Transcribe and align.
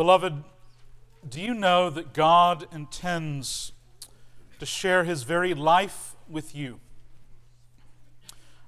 Beloved, 0.00 0.44
do 1.28 1.42
you 1.42 1.52
know 1.52 1.90
that 1.90 2.14
God 2.14 2.66
intends 2.72 3.72
to 4.58 4.64
share 4.64 5.04
his 5.04 5.24
very 5.24 5.52
life 5.52 6.16
with 6.26 6.54
you? 6.54 6.80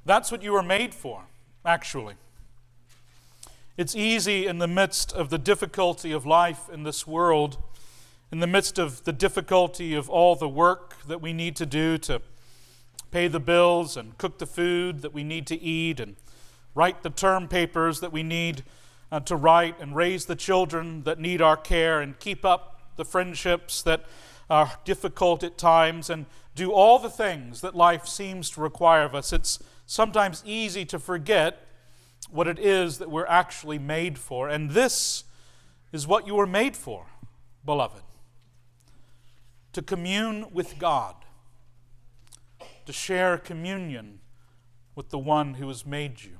That's 0.04 0.30
what 0.30 0.42
you 0.42 0.52
were 0.52 0.62
made 0.62 0.94
for, 0.94 1.22
actually. 1.64 2.16
It's 3.78 3.96
easy 3.96 4.46
in 4.46 4.58
the 4.58 4.68
midst 4.68 5.14
of 5.14 5.30
the 5.30 5.38
difficulty 5.38 6.12
of 6.12 6.26
life 6.26 6.68
in 6.70 6.82
this 6.82 7.06
world, 7.06 7.56
in 8.30 8.40
the 8.40 8.46
midst 8.46 8.78
of 8.78 9.04
the 9.04 9.12
difficulty 9.14 9.94
of 9.94 10.10
all 10.10 10.36
the 10.36 10.50
work 10.50 10.96
that 11.06 11.22
we 11.22 11.32
need 11.32 11.56
to 11.56 11.64
do 11.64 11.96
to 11.96 12.20
pay 13.10 13.26
the 13.26 13.40
bills 13.40 13.96
and 13.96 14.18
cook 14.18 14.38
the 14.38 14.46
food 14.46 15.00
that 15.00 15.14
we 15.14 15.24
need 15.24 15.46
to 15.46 15.58
eat 15.58 15.98
and 15.98 16.16
write 16.74 17.02
the 17.02 17.08
term 17.08 17.48
papers 17.48 18.00
that 18.00 18.12
we 18.12 18.22
need 18.22 18.64
uh, 19.12 19.20
to 19.20 19.36
write 19.36 19.78
and 19.78 19.94
raise 19.94 20.24
the 20.24 20.34
children 20.34 21.04
that 21.04 21.20
need 21.20 21.40
our 21.40 21.56
care 21.56 22.00
and 22.00 22.18
keep 22.18 22.44
up 22.44 22.80
the 22.96 23.04
friendships 23.04 23.80
that 23.82 24.04
are 24.50 24.72
difficult 24.84 25.44
at 25.44 25.56
times 25.56 26.10
and 26.10 26.26
do 26.56 26.72
all 26.72 26.98
the 26.98 27.08
things 27.08 27.60
that 27.60 27.76
life 27.76 28.08
seems 28.08 28.50
to 28.50 28.60
require 28.60 29.04
of 29.04 29.14
us. 29.14 29.32
It's 29.32 29.62
sometimes 29.86 30.42
easy 30.44 30.84
to 30.86 30.98
forget 30.98 31.68
what 32.28 32.48
it 32.48 32.58
is 32.58 32.98
that 32.98 33.10
we're 33.10 33.26
actually 33.26 33.78
made 33.78 34.18
for. 34.18 34.48
And 34.48 34.70
this 34.70 35.22
is 35.92 36.08
what 36.08 36.26
you 36.26 36.34
were 36.34 36.46
made 36.46 36.76
for, 36.76 37.06
beloved 37.64 38.02
to 39.72 39.82
commune 39.82 40.46
with 40.52 40.78
God, 40.78 41.14
to 42.86 42.92
share 42.92 43.38
communion 43.38 44.20
with 44.94 45.10
the 45.10 45.18
one 45.18 45.54
who 45.54 45.68
has 45.68 45.86
made 45.86 46.22
you. 46.22 46.38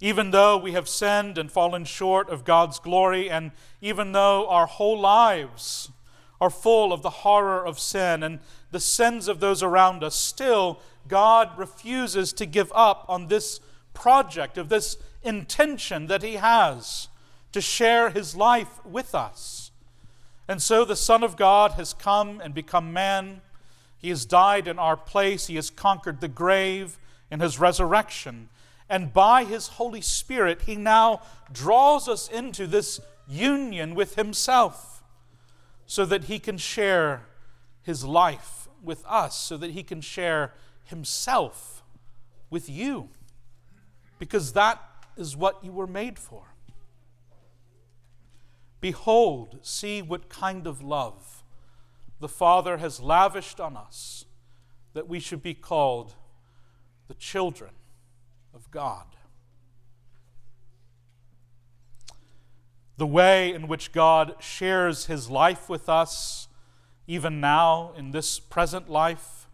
Even 0.00 0.30
though 0.30 0.56
we 0.56 0.72
have 0.72 0.88
sinned 0.88 1.38
and 1.38 1.50
fallen 1.50 1.84
short 1.84 2.28
of 2.28 2.44
God's 2.44 2.78
glory, 2.78 3.30
and 3.30 3.52
even 3.80 4.12
though 4.12 4.48
our 4.48 4.66
whole 4.66 5.00
lives 5.00 5.90
are 6.40 6.50
full 6.50 6.92
of 6.92 7.02
the 7.02 7.10
horror 7.10 7.64
of 7.64 7.78
sin 7.78 8.22
and 8.22 8.40
the 8.70 8.80
sins 8.80 9.26
of 9.26 9.40
those 9.40 9.62
around 9.62 10.04
us, 10.04 10.14
still 10.14 10.80
God 11.08 11.56
refuses 11.56 12.32
to 12.34 12.46
give 12.46 12.70
up 12.74 13.06
on 13.08 13.28
this 13.28 13.60
project, 13.94 14.58
of 14.58 14.68
this 14.68 14.98
intention 15.22 16.08
that 16.08 16.22
He 16.22 16.34
has 16.34 17.08
to 17.52 17.60
share 17.62 18.10
His 18.10 18.36
life 18.36 18.84
with 18.84 19.14
us. 19.14 19.70
And 20.46 20.60
so 20.60 20.84
the 20.84 20.94
Son 20.96 21.22
of 21.22 21.36
God 21.36 21.72
has 21.72 21.94
come 21.94 22.40
and 22.44 22.52
become 22.52 22.92
man. 22.92 23.40
He 23.96 24.10
has 24.10 24.26
died 24.26 24.68
in 24.68 24.78
our 24.78 24.96
place. 24.96 25.46
He 25.46 25.56
has 25.56 25.70
conquered 25.70 26.20
the 26.20 26.28
grave 26.28 26.98
in 27.30 27.40
His 27.40 27.58
resurrection. 27.58 28.50
And 28.88 29.12
by 29.12 29.44
His 29.44 29.68
Holy 29.68 30.00
Spirit, 30.00 30.62
He 30.62 30.76
now 30.76 31.22
draws 31.52 32.08
us 32.08 32.28
into 32.28 32.66
this 32.66 33.00
union 33.26 33.94
with 33.94 34.14
Himself 34.14 35.02
so 35.86 36.04
that 36.06 36.24
He 36.24 36.38
can 36.38 36.58
share 36.58 37.22
His 37.82 38.04
life 38.04 38.68
with 38.82 39.04
us, 39.06 39.36
so 39.36 39.56
that 39.56 39.72
He 39.72 39.82
can 39.82 40.00
share 40.00 40.52
Himself 40.84 41.82
with 42.50 42.68
you. 42.68 43.08
Because 44.18 44.52
that 44.52 44.80
is 45.16 45.36
what 45.36 45.64
you 45.64 45.72
were 45.72 45.86
made 45.86 46.18
for. 46.18 46.44
Behold, 48.80 49.58
see 49.62 50.00
what 50.00 50.28
kind 50.28 50.66
of 50.66 50.82
love 50.82 51.42
the 52.20 52.28
Father 52.28 52.78
has 52.78 53.00
lavished 53.00 53.60
on 53.60 53.76
us 53.76 54.24
that 54.94 55.08
we 55.08 55.18
should 55.20 55.42
be 55.42 55.54
called 55.54 56.14
the 57.08 57.14
children 57.14 57.70
of 58.56 58.70
God. 58.70 59.04
The 62.96 63.06
way 63.06 63.52
in 63.52 63.68
which 63.68 63.92
God 63.92 64.34
shares 64.40 65.06
his 65.06 65.30
life 65.30 65.68
with 65.68 65.88
us, 65.88 66.48
even 67.06 67.40
now 67.40 67.92
in 67.96 68.10
this 68.10 68.40
present 68.40 68.88
life, 68.88 69.46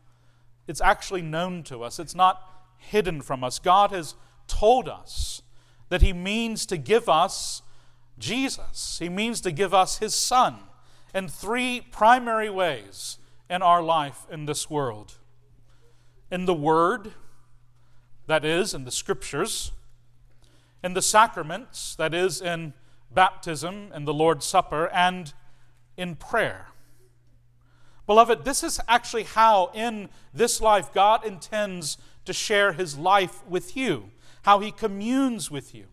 it's 0.66 0.80
actually 0.80 1.22
known 1.22 1.64
to 1.64 1.82
us. 1.82 1.98
It's 1.98 2.14
not 2.14 2.40
hidden 2.78 3.20
from 3.20 3.42
us. 3.42 3.58
God 3.58 3.90
has 3.90 4.14
told 4.46 4.88
us 4.88 5.42
that 5.88 6.00
he 6.00 6.12
means 6.12 6.64
to 6.66 6.76
give 6.76 7.08
us 7.08 7.62
Jesus. 8.18 8.98
He 9.00 9.08
means 9.08 9.40
to 9.40 9.50
give 9.50 9.74
us 9.74 9.98
his 9.98 10.14
Son 10.14 10.60
in 11.12 11.26
three 11.26 11.80
primary 11.80 12.48
ways 12.48 13.18
in 13.50 13.60
our 13.60 13.82
life 13.82 14.24
in 14.30 14.46
this 14.46 14.70
world 14.70 15.16
in 16.32 16.46
the 16.46 16.54
Word, 16.54 17.12
that 18.26 18.44
is, 18.44 18.74
in 18.74 18.84
the 18.84 18.90
Scriptures, 18.90 19.72
in 20.82 20.94
the 20.94 21.02
sacraments, 21.02 21.94
that 21.96 22.14
is, 22.14 22.40
in 22.40 22.74
baptism 23.10 23.90
and 23.92 24.06
the 24.06 24.14
Lord's 24.14 24.46
Supper, 24.46 24.88
and 24.92 25.32
in 25.96 26.16
prayer. 26.16 26.68
Beloved, 28.06 28.44
this 28.44 28.62
is 28.62 28.80
actually 28.88 29.24
how 29.24 29.70
in 29.74 30.08
this 30.34 30.60
life 30.60 30.92
God 30.92 31.24
intends 31.24 31.98
to 32.24 32.32
share 32.32 32.72
his 32.72 32.98
life 32.98 33.46
with 33.46 33.76
you, 33.76 34.10
how 34.42 34.58
he 34.60 34.70
communes 34.70 35.50
with 35.50 35.74
you. 35.74 35.86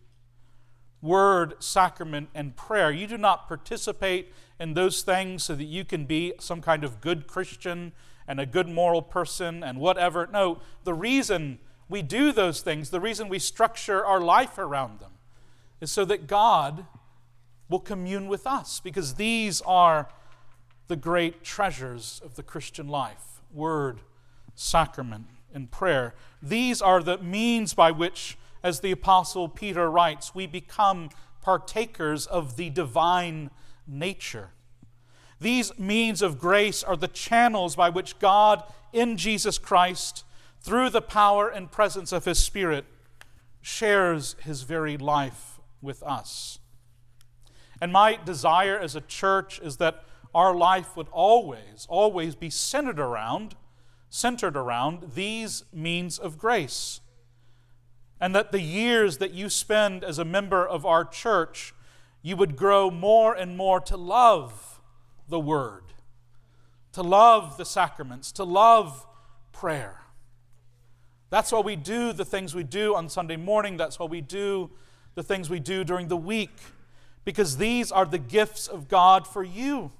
Word, 1.02 1.54
sacrament, 1.60 2.28
and 2.34 2.56
prayer. 2.56 2.90
You 2.90 3.06
do 3.06 3.16
not 3.16 3.48
participate 3.48 4.32
in 4.58 4.74
those 4.74 5.02
things 5.02 5.44
so 5.44 5.54
that 5.54 5.64
you 5.64 5.84
can 5.84 6.04
be 6.04 6.34
some 6.38 6.60
kind 6.60 6.84
of 6.84 7.00
good 7.00 7.26
Christian 7.26 7.92
and 8.28 8.38
a 8.38 8.46
good 8.46 8.68
moral 8.68 9.02
person 9.02 9.62
and 9.62 9.80
whatever. 9.80 10.28
No, 10.30 10.60
the 10.84 10.94
reason 10.94 11.58
we 11.90 12.02
do 12.02 12.32
those 12.32 12.62
things, 12.62 12.90
the 12.90 13.00
reason 13.00 13.28
we 13.28 13.38
structure 13.38 14.04
our 14.06 14.20
life 14.20 14.56
around 14.56 15.00
them, 15.00 15.12
is 15.80 15.90
so 15.90 16.04
that 16.06 16.26
God 16.26 16.86
will 17.68 17.80
commune 17.80 18.28
with 18.28 18.46
us, 18.46 18.80
because 18.80 19.14
these 19.14 19.60
are 19.62 20.08
the 20.88 20.96
great 20.96 21.44
treasures 21.44 22.20
of 22.24 22.36
the 22.36 22.42
Christian 22.42 22.88
life 22.88 23.42
word, 23.52 24.00
sacrament, 24.54 25.26
and 25.52 25.70
prayer. 25.70 26.14
These 26.40 26.80
are 26.80 27.02
the 27.02 27.18
means 27.18 27.74
by 27.74 27.90
which, 27.90 28.38
as 28.62 28.80
the 28.80 28.92
Apostle 28.92 29.48
Peter 29.48 29.90
writes, 29.90 30.34
we 30.34 30.46
become 30.46 31.10
partakers 31.42 32.26
of 32.26 32.56
the 32.56 32.70
divine 32.70 33.50
nature. 33.86 34.50
These 35.40 35.78
means 35.78 36.22
of 36.22 36.38
grace 36.38 36.84
are 36.84 36.96
the 36.96 37.08
channels 37.08 37.74
by 37.74 37.88
which 37.88 38.18
God, 38.18 38.62
in 38.92 39.16
Jesus 39.16 39.58
Christ, 39.58 40.24
through 40.60 40.90
the 40.90 41.02
power 41.02 41.48
and 41.48 41.70
presence 41.70 42.12
of 42.12 42.24
His 42.24 42.38
Spirit, 42.38 42.84
shares 43.60 44.36
His 44.40 44.62
very 44.62 44.96
life 44.96 45.58
with 45.82 46.02
us. 46.02 46.58
And 47.80 47.92
my 47.92 48.18
desire 48.24 48.78
as 48.78 48.94
a 48.94 49.00
church 49.00 49.58
is 49.60 49.78
that 49.78 50.04
our 50.34 50.54
life 50.54 50.96
would 50.96 51.08
always, 51.10 51.86
always 51.88 52.34
be 52.34 52.50
centered 52.50 53.00
around, 53.00 53.56
centered 54.10 54.56
around 54.56 55.14
these 55.14 55.64
means 55.72 56.18
of 56.18 56.38
grace. 56.38 57.00
And 58.20 58.34
that 58.34 58.52
the 58.52 58.60
years 58.60 59.16
that 59.18 59.32
you 59.32 59.48
spend 59.48 60.04
as 60.04 60.18
a 60.18 60.24
member 60.24 60.66
of 60.66 60.84
our 60.84 61.04
church, 61.04 61.72
you 62.22 62.36
would 62.36 62.54
grow 62.54 62.90
more 62.90 63.34
and 63.34 63.56
more 63.56 63.80
to 63.80 63.96
love 63.96 64.80
the 65.28 65.40
Word, 65.40 65.84
to 66.92 67.02
love 67.02 67.56
the 67.56 67.64
sacraments, 67.64 68.30
to 68.32 68.44
love 68.44 69.06
prayer. 69.52 70.02
That's 71.30 71.52
why 71.52 71.60
we 71.60 71.76
do 71.76 72.12
the 72.12 72.24
things 72.24 72.54
we 72.54 72.64
do 72.64 72.96
on 72.96 73.08
Sunday 73.08 73.36
morning. 73.36 73.76
That's 73.76 73.98
why 73.98 74.06
we 74.06 74.20
do 74.20 74.70
the 75.14 75.22
things 75.22 75.48
we 75.48 75.60
do 75.60 75.84
during 75.84 76.08
the 76.08 76.16
week, 76.16 76.56
because 77.24 77.56
these 77.56 77.92
are 77.92 78.04
the 78.04 78.18
gifts 78.18 78.66
of 78.66 78.88
God 78.88 79.26
for 79.26 79.42
you. 79.42 79.92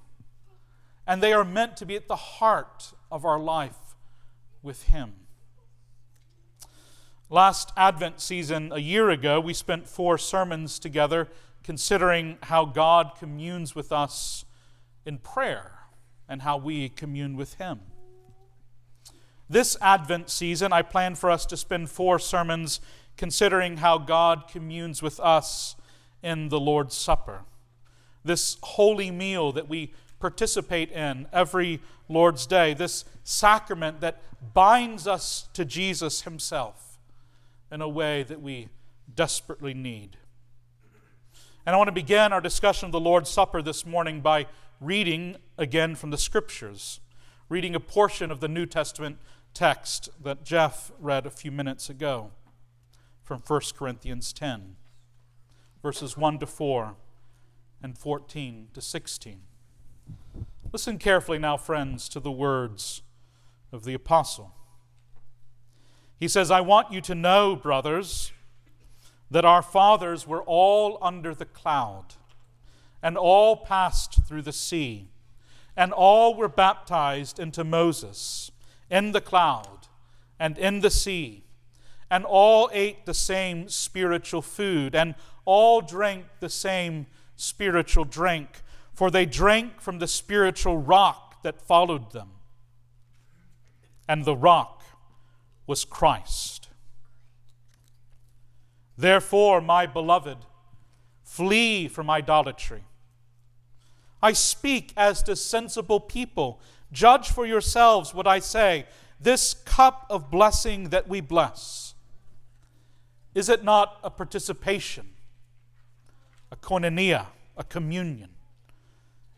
And 1.06 1.22
they 1.22 1.32
are 1.32 1.44
meant 1.44 1.76
to 1.78 1.86
be 1.86 1.96
at 1.96 2.08
the 2.08 2.16
heart 2.16 2.92
of 3.10 3.24
our 3.24 3.38
life 3.38 3.96
with 4.62 4.84
Him. 4.84 5.14
Last 7.28 7.72
Advent 7.76 8.20
season, 8.20 8.72
a 8.72 8.78
year 8.78 9.10
ago, 9.10 9.40
we 9.40 9.54
spent 9.54 9.86
four 9.86 10.18
sermons 10.18 10.80
together 10.80 11.28
considering 11.62 12.38
how 12.42 12.64
God 12.64 13.12
communes 13.18 13.74
with 13.74 13.92
us 13.92 14.44
in 15.06 15.18
prayer 15.18 15.78
and 16.28 16.42
how 16.42 16.56
we 16.56 16.88
commune 16.88 17.36
with 17.36 17.54
Him. 17.54 17.80
This 19.50 19.76
Advent 19.80 20.30
season, 20.30 20.72
I 20.72 20.82
plan 20.82 21.16
for 21.16 21.28
us 21.28 21.44
to 21.46 21.56
spend 21.56 21.90
four 21.90 22.20
sermons 22.20 22.80
considering 23.16 23.78
how 23.78 23.98
God 23.98 24.44
communes 24.46 25.02
with 25.02 25.18
us 25.18 25.74
in 26.22 26.50
the 26.50 26.60
Lord's 26.60 26.94
Supper. 26.94 27.40
This 28.24 28.58
holy 28.62 29.10
meal 29.10 29.50
that 29.50 29.68
we 29.68 29.92
participate 30.20 30.92
in 30.92 31.26
every 31.32 31.80
Lord's 32.08 32.46
Day, 32.46 32.74
this 32.74 33.04
sacrament 33.24 34.00
that 34.02 34.22
binds 34.54 35.08
us 35.08 35.48
to 35.54 35.64
Jesus 35.64 36.22
Himself 36.22 36.96
in 37.72 37.80
a 37.80 37.88
way 37.88 38.22
that 38.22 38.40
we 38.40 38.68
desperately 39.16 39.74
need. 39.74 40.16
And 41.66 41.74
I 41.74 41.76
want 41.76 41.88
to 41.88 41.92
begin 41.92 42.32
our 42.32 42.40
discussion 42.40 42.86
of 42.86 42.92
the 42.92 43.00
Lord's 43.00 43.30
Supper 43.30 43.62
this 43.62 43.84
morning 43.84 44.20
by 44.20 44.46
reading 44.80 45.38
again 45.58 45.96
from 45.96 46.10
the 46.10 46.18
Scriptures, 46.18 47.00
reading 47.48 47.74
a 47.74 47.80
portion 47.80 48.30
of 48.30 48.38
the 48.38 48.46
New 48.46 48.64
Testament 48.64 49.18
text 49.54 50.08
that 50.22 50.44
Jeff 50.44 50.92
read 50.98 51.26
a 51.26 51.30
few 51.30 51.50
minutes 51.50 51.90
ago 51.90 52.30
from 53.22 53.42
1 53.46 53.60
Corinthians 53.76 54.32
10, 54.32 54.76
verses 55.82 56.16
1 56.16 56.38
to 56.38 56.46
4 56.46 56.94
and 57.82 57.96
14 57.96 58.68
to 58.74 58.80
16. 58.80 59.40
Listen 60.72 60.98
carefully 60.98 61.38
now, 61.38 61.56
friends, 61.56 62.08
to 62.08 62.20
the 62.20 62.30
words 62.30 63.02
of 63.72 63.84
the 63.84 63.94
apostle. 63.94 64.54
He 66.18 66.28
says, 66.28 66.50
I 66.50 66.60
want 66.60 66.92
you 66.92 67.00
to 67.02 67.14
know, 67.14 67.56
brothers, 67.56 68.32
that 69.30 69.44
our 69.44 69.62
fathers 69.62 70.26
were 70.26 70.42
all 70.42 70.98
under 71.00 71.34
the 71.34 71.44
cloud, 71.44 72.14
and 73.02 73.16
all 73.16 73.56
passed 73.56 74.26
through 74.26 74.42
the 74.42 74.52
sea, 74.52 75.08
and 75.76 75.92
all 75.92 76.34
were 76.34 76.48
baptized 76.48 77.38
into 77.38 77.64
Moses 77.64 78.49
in 78.90 79.12
the 79.12 79.20
cloud 79.20 79.86
and 80.38 80.58
in 80.58 80.80
the 80.80 80.90
sea, 80.90 81.44
and 82.10 82.24
all 82.24 82.68
ate 82.72 83.06
the 83.06 83.14
same 83.14 83.68
spiritual 83.68 84.42
food, 84.42 84.94
and 84.94 85.14
all 85.44 85.80
drank 85.80 86.24
the 86.40 86.48
same 86.48 87.06
spiritual 87.36 88.04
drink, 88.04 88.62
for 88.92 89.10
they 89.10 89.26
drank 89.26 89.80
from 89.80 89.98
the 89.98 90.08
spiritual 90.08 90.78
rock 90.78 91.42
that 91.42 91.60
followed 91.60 92.12
them. 92.12 92.30
And 94.08 94.24
the 94.24 94.36
rock 94.36 94.82
was 95.66 95.84
Christ. 95.84 96.68
Therefore, 98.98 99.60
my 99.60 99.86
beloved, 99.86 100.38
flee 101.22 101.88
from 101.88 102.10
idolatry. 102.10 102.84
I 104.22 104.32
speak 104.32 104.92
as 104.96 105.22
to 105.22 105.36
sensible 105.36 106.00
people. 106.00 106.60
Judge 106.92 107.30
for 107.30 107.46
yourselves 107.46 108.14
what 108.14 108.26
I 108.26 108.38
say. 108.38 108.86
This 109.20 109.54
cup 109.54 110.06
of 110.08 110.30
blessing 110.30 110.90
that 110.90 111.08
we 111.08 111.20
bless, 111.20 111.94
is 113.34 113.48
it 113.48 113.62
not 113.62 113.98
a 114.02 114.10
participation, 114.10 115.10
a 116.50 116.56
koinonia, 116.56 117.26
a 117.56 117.64
communion, 117.64 118.30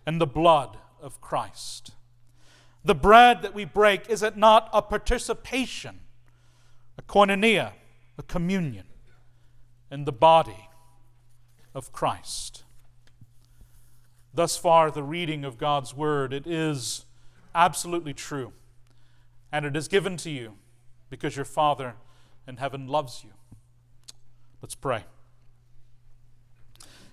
in 0.07 0.19
the 0.19 0.27
blood 0.27 0.79
of 1.01 1.21
Christ? 1.21 1.91
The 2.85 2.95
bread 2.95 3.43
that 3.43 3.55
we 3.55 3.65
break, 3.65 4.09
is 4.09 4.23
it 4.23 4.37
not 4.37 4.69
a 4.73 4.83
participation, 4.83 6.01
a 6.97 7.03
koinonia, 7.03 7.73
a 8.19 8.23
communion? 8.23 8.85
in 9.93 10.07
the 10.07 10.13
body 10.13 10.71
of 11.75 11.93
Christ. 11.93 12.65
Thus 14.33 14.57
far, 14.57 14.91
the 14.91 15.03
reading 15.03 15.45
of 15.45 15.59
God's 15.59 15.95
Word, 15.95 16.33
it 16.33 16.47
is 16.47 17.05
absolutely 17.55 18.15
true. 18.15 18.53
And 19.51 19.67
it 19.67 19.77
is 19.77 19.89
given 19.89 20.17
to 20.19 20.31
you 20.31 20.55
because 21.11 21.37
your 21.37 21.45
Father 21.45 21.95
in 22.47 22.57
heaven 22.57 22.89
loves 22.89 23.23
you. 23.25 23.31
Let's 24.61 24.75
pray. 24.75 25.05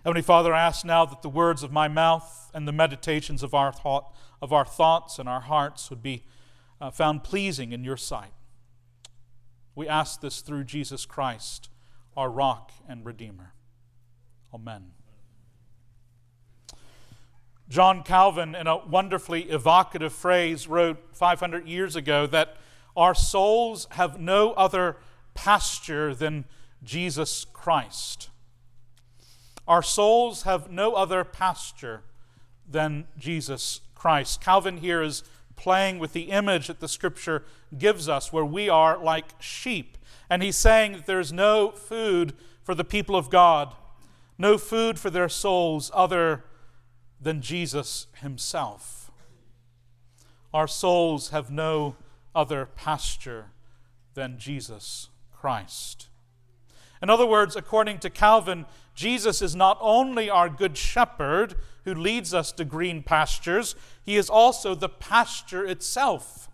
Heavenly 0.03 0.21
Father, 0.21 0.53
I 0.53 0.61
ask 0.61 0.85
now 0.85 1.05
that 1.05 1.21
the 1.21 1.29
words 1.29 1.61
of 1.61 1.71
my 1.71 1.87
mouth 1.87 2.49
and 2.53 2.67
the 2.67 2.71
meditations 2.71 3.43
of 3.43 3.53
our, 3.53 3.71
thought, 3.71 4.15
of 4.41 4.53
our 4.53 4.65
thoughts 4.65 5.19
and 5.19 5.27
our 5.27 5.41
hearts 5.41 5.89
would 5.89 6.01
be 6.01 6.23
uh, 6.79 6.89
found 6.89 7.23
pleasing 7.23 7.73
in 7.73 7.83
your 7.83 7.97
sight. 7.97 8.31
We 9.75 9.87
ask 9.87 10.21
this 10.21 10.41
through 10.41 10.63
Jesus 10.65 11.05
Christ 11.05 11.69
our 12.15 12.29
rock 12.29 12.71
and 12.87 13.05
redeemer. 13.05 13.53
Amen. 14.53 14.91
John 17.69 18.03
Calvin, 18.03 18.55
in 18.55 18.67
a 18.67 18.77
wonderfully 18.77 19.43
evocative 19.43 20.11
phrase, 20.11 20.67
wrote 20.67 20.97
500 21.13 21.67
years 21.67 21.95
ago 21.95 22.25
that 22.27 22.57
our 22.97 23.13
souls 23.13 23.87
have 23.91 24.19
no 24.19 24.51
other 24.53 24.97
pasture 25.35 26.13
than 26.15 26.45
Jesus 26.83 27.45
Christ. 27.45 28.29
Our 29.67 29.83
souls 29.83 30.43
have 30.43 30.71
no 30.71 30.93
other 30.93 31.23
pasture 31.23 32.01
than 32.67 33.07
Jesus 33.17 33.81
Christ. 33.93 34.41
Calvin 34.41 34.77
here 34.77 35.03
is 35.03 35.23
playing 35.55 35.99
with 35.99 36.13
the 36.13 36.31
image 36.31 36.67
that 36.67 36.79
the 36.79 36.87
scripture 36.87 37.43
gives 37.77 38.09
us, 38.09 38.33
where 38.33 38.45
we 38.45 38.67
are 38.67 38.97
like 38.97 39.25
sheep 39.39 39.97
and 40.29 40.43
he's 40.43 40.57
saying 40.57 40.93
that 40.93 41.05
there's 41.05 41.33
no 41.33 41.71
food 41.71 42.33
for 42.63 42.75
the 42.75 42.83
people 42.83 43.15
of 43.15 43.29
God, 43.29 43.73
no 44.37 44.57
food 44.57 44.99
for 44.99 45.09
their 45.09 45.29
souls 45.29 45.89
other 45.93 46.43
than 47.21 47.41
Jesus 47.41 48.07
himself. 48.21 49.11
Our 50.53 50.67
souls 50.67 51.29
have 51.29 51.51
no 51.51 51.95
other 52.33 52.65
pasture 52.65 53.47
than 54.13 54.39
Jesus 54.39 55.09
Christ. 55.31 56.07
In 57.01 57.09
other 57.09 57.25
words, 57.25 57.55
according 57.55 57.99
to 57.99 58.09
Calvin, 58.09 58.65
Jesus 58.93 59.41
is 59.41 59.55
not 59.55 59.77
only 59.79 60.29
our 60.29 60.49
good 60.49 60.77
shepherd 60.77 61.55
who 61.85 61.93
leads 61.93 62.33
us 62.33 62.51
to 62.53 62.65
green 62.65 63.03
pastures, 63.03 63.75
he 64.03 64.17
is 64.17 64.29
also 64.29 64.75
the 64.75 64.89
pasture 64.89 65.65
itself. 65.65 66.49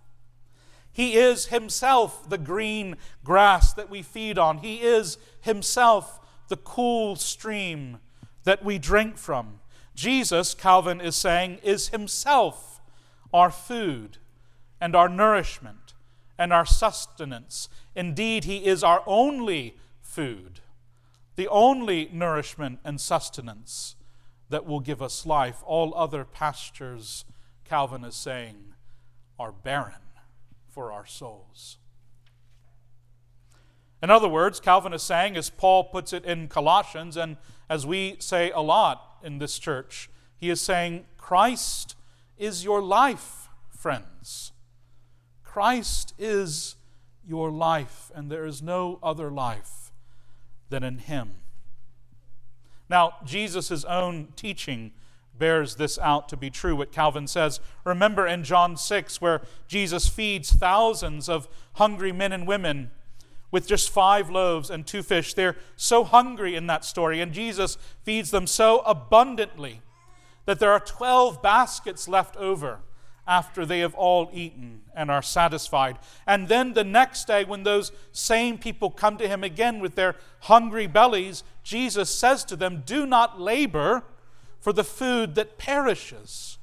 He 0.92 1.16
is 1.16 1.48
himself 1.48 2.30
the 2.30 2.38
green 2.38 2.96
grass 3.24 3.74
that 3.74 3.90
we 3.90 4.02
feed 4.02 4.38
on. 4.38 4.60
He 4.60 4.82
is 4.82 5.18
himself 5.42 6.20
the 6.48 6.58
cool 6.58 7.16
stream 7.16 7.98
that 8.44 8.64
we 8.64 8.78
drink 8.78 9.18
from. 9.18 9.60
Jesus, 9.96 10.54
Calvin 10.54 11.02
is 11.02 11.16
saying, 11.16 11.60
is 11.64 11.90
himself 11.90 12.82
our 13.34 13.50
food 13.50 14.18
and 14.80 14.96
our 14.96 15.10
nourishment 15.10 15.94
and 16.38 16.52
our 16.52 16.66
sustenance. 16.66 17.70
Indeed, 17.96 18.44
he 18.44 18.66
is 18.66 18.84
our 18.84 19.02
only 19.08 19.78
food, 20.02 20.60
the 21.36 21.48
only 21.48 22.10
nourishment 22.12 22.80
and 22.84 23.00
sustenance 23.00 23.96
that 24.50 24.66
will 24.66 24.82
give 24.82 25.02
us 25.02 25.26
life. 25.26 25.64
All 25.66 25.94
other 25.96 26.26
pastures, 26.26 27.26
Calvin 27.64 28.04
is 28.04 28.16
saying, 28.16 28.74
are 29.40 29.52
barren 29.52 29.94
for 30.70 30.92
our 30.92 31.06
souls. 31.06 31.78
In 34.04 34.10
other 34.10 34.28
words, 34.28 34.60
Calvin 34.60 34.94
is 34.94 35.02
saying, 35.02 35.36
as 35.36 35.50
Paul 35.50 35.86
puts 35.86 36.14
it 36.14 36.26
in 36.26 36.48
Colossians, 36.48 37.18
and 37.18 37.38
as 37.70 37.88
we 37.88 38.18
say 38.20 38.52
a 38.52 38.60
lot 38.60 39.15
in 39.26 39.40
this 39.40 39.60
church, 39.60 40.10
he 40.38 40.50
is 40.50 40.62
saying, 40.62 41.06
Christ 41.18 41.96
is 42.38 42.64
your 42.64 42.82
life, 42.82 43.50
friends. 43.70 44.52
Christ 45.44 46.14
is 46.20 46.76
your 47.28 47.50
life, 47.52 48.12
and 48.14 48.32
there 48.32 48.46
is 48.46 48.62
no 48.62 49.00
other 49.02 49.32
life 49.32 49.92
than 50.70 50.84
in 50.84 51.00
him. 51.00 51.32
Now, 52.90 53.16
Jesus' 53.26 53.84
own 53.86 54.28
teaching 54.36 54.92
bears 55.38 55.76
this 55.76 55.98
out 56.00 56.30
to 56.30 56.38
be 56.38 56.50
true, 56.50 56.76
what 56.76 56.92
Calvin 56.92 57.28
says. 57.28 57.60
Remember 57.84 58.28
in 58.28 58.44
John 58.44 58.78
6, 58.78 59.20
where 59.20 59.42
Jesus 59.68 60.08
feeds 60.08 60.52
thousands 60.52 61.28
of 61.28 61.48
hungry 61.74 62.12
men 62.12 62.32
and 62.32 62.48
women 62.48 62.92
with 63.56 63.66
just 63.66 63.90
five 63.90 64.30
loaves 64.30 64.70
and 64.70 64.86
two 64.86 65.02
fish. 65.02 65.34
They're 65.34 65.56
so 65.78 66.04
hungry 66.04 66.56
in 66.56 66.68
that 66.68 66.84
story, 66.84 67.22
and 67.22 67.32
Jesus 67.32 67.78
feeds 68.04 68.30
them 68.30 68.48
so 68.48 68.80
abundantly 68.80 69.82
that 70.44 70.60
there 70.60 70.74
are 70.74 70.80
12 70.82 71.42
baskets 71.42 72.10
left 72.10 72.36
over 72.36 72.80
after 73.26 73.66
they 73.66 73.80
have 73.80 73.96
all 73.96 74.30
eaten 74.34 74.82
and 74.94 75.10
are 75.10 75.22
satisfied. 75.22 76.00
And 76.28 76.50
then 76.50 76.74
the 76.74 76.84
next 76.84 77.28
day, 77.28 77.46
when 77.46 77.64
those 77.64 77.94
same 78.12 78.58
people 78.58 78.92
come 78.92 79.16
to 79.20 79.28
him 79.30 79.42
again 79.42 79.80
with 79.80 79.96
their 79.96 80.16
hungry 80.42 80.86
bellies, 80.86 81.46
Jesus 81.64 82.10
says 82.10 82.44
to 82.44 82.58
them, 82.58 82.84
Do 82.86 83.06
not 83.06 83.40
labor 83.40 84.04
for 84.60 84.74
the 84.74 84.84
food 84.84 85.36
that 85.36 85.58
perishes, 85.58 86.58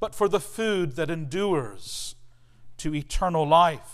but 0.00 0.14
for 0.14 0.30
the 0.30 0.40
food 0.40 0.96
that 0.96 1.10
endures 1.10 2.14
to 2.78 2.94
eternal 2.94 3.46
life, 3.46 3.93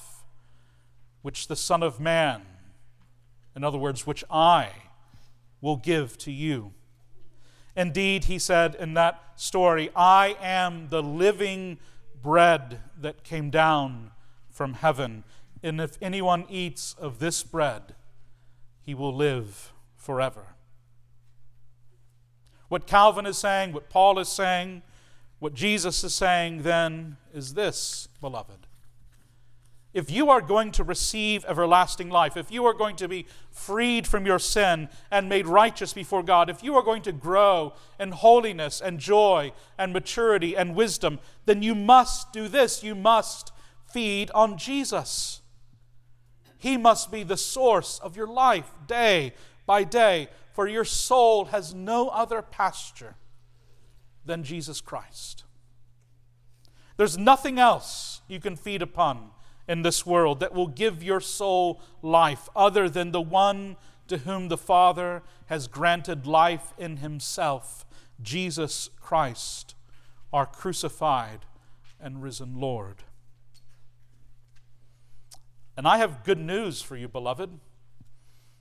which 1.23 1.49
the 1.49 1.57
Son 1.57 1.83
of 1.83 2.01
Man, 2.01 2.43
in 3.55 3.65
other 3.65 3.79
words, 3.79 4.07
which 4.07 4.25
I 4.31 4.71
will 5.61 5.77
give 5.77 6.17
to 6.19 6.33
you. 6.33 6.73
Indeed, 7.77 8.25
he 8.25 8.39
said 8.39 8.75
in 8.75 8.95
that 8.95 9.21
story, 9.37 9.91
I 9.95 10.37
am 10.41 10.89
the 10.89 11.03
living 11.03 11.79
bread 12.23 12.81
that 13.01 13.25
came 13.25 13.51
down 13.51 14.11
from 14.51 14.75
heaven. 14.75 15.25
And 15.63 15.81
if 15.81 15.97
anyone 16.03 16.45
eats 16.49 16.95
of 16.99 17.19
this 17.19 17.43
bread, 17.43 17.95
he 18.83 18.95
will 18.95 19.15
live 19.15 19.73
forever. 19.97 20.49
What 22.69 22.87
Calvin 22.87 23.27
is 23.27 23.39
saying, 23.39 23.73
what 23.73 23.91
Paul 23.91 24.19
is 24.19 24.29
saying, 24.29 24.83
what 25.39 25.55
Jesus 25.55 26.05
is 26.05 26.15
saying 26.15 26.63
then 26.63 27.17
is 27.35 27.55
this, 27.55 28.09
beloved. 28.21 28.67
If 29.93 30.11
you 30.11 30.31
are 30.31 30.41
going 30.41 30.71
to 30.73 30.85
receive 30.85 31.45
everlasting 31.47 32.11
life, 32.11 32.37
if 32.37 32.51
you 32.51 32.65
are 32.67 32.75
going 32.75 32.97
to 32.97 33.09
be 33.09 33.27
freed 33.51 34.07
from 34.07 34.25
your 34.25 34.39
sin 34.39 34.89
and 35.11 35.29
made 35.29 35.47
righteous 35.47 35.93
before 35.93 36.23
God, 36.23 36.49
if 36.49 36.63
you 36.63 36.77
are 36.77 36.83
going 36.83 37.03
to 37.03 37.13
grow 37.13 37.75
in 37.99 38.13
holiness 38.13 38.81
and 38.81 39.01
joy 39.01 39.53
and 39.77 39.93
maturity 39.93 40.57
and 40.57 40.77
wisdom, 40.77 41.19
then 41.45 41.63
you 41.63 41.75
must 41.75 42.33
do 42.33 42.47
this. 42.47 42.85
You 42.85 42.95
must 42.95 43.53
feed 43.93 44.31
on 44.31 44.57
Jesus. 44.57 45.41
He 46.57 46.77
must 46.77 47.11
be 47.11 47.25
the 47.25 47.37
source 47.37 47.99
of 47.99 48.17
your 48.17 48.29
life 48.29 48.71
day 48.87 49.35
by 49.67 49.83
day 49.83 50.29
for 50.53 50.69
your 50.69 50.85
soul 50.85 51.47
has 51.47 51.75
no 51.75 52.09
other 52.09 52.43
pasture 52.43 53.17
than 54.25 54.45
Jesus 54.45 54.81
Christ. 54.81 55.45
There's 56.97 57.17
nothing 57.17 57.59
else 57.59 58.21
you 58.29 58.41
can 58.41 58.57
feed 58.57 58.83
upon 58.83 59.31
in 59.71 59.83
this 59.83 60.05
world 60.05 60.41
that 60.41 60.53
will 60.53 60.67
give 60.67 61.01
your 61.01 61.21
soul 61.21 61.81
life 62.03 62.49
other 62.57 62.89
than 62.89 63.13
the 63.13 63.21
one 63.21 63.77
to 64.09 64.19
whom 64.19 64.49
the 64.49 64.57
Father 64.57 65.23
has 65.47 65.69
granted 65.69 66.27
life 66.27 66.75
in 66.77 66.97
Himself, 66.97 67.87
Jesus 68.21 68.91
Christ, 69.01 69.77
our 70.33 70.45
crucified 70.45 71.47
and 72.01 72.21
risen 72.21 72.59
Lord. 72.59 73.05
And 75.77 75.87
I 75.87 75.99
have 75.99 76.25
good 76.25 76.41
news 76.41 76.83
for 76.83 76.97
you, 76.97 77.07
beloved. 77.07 77.51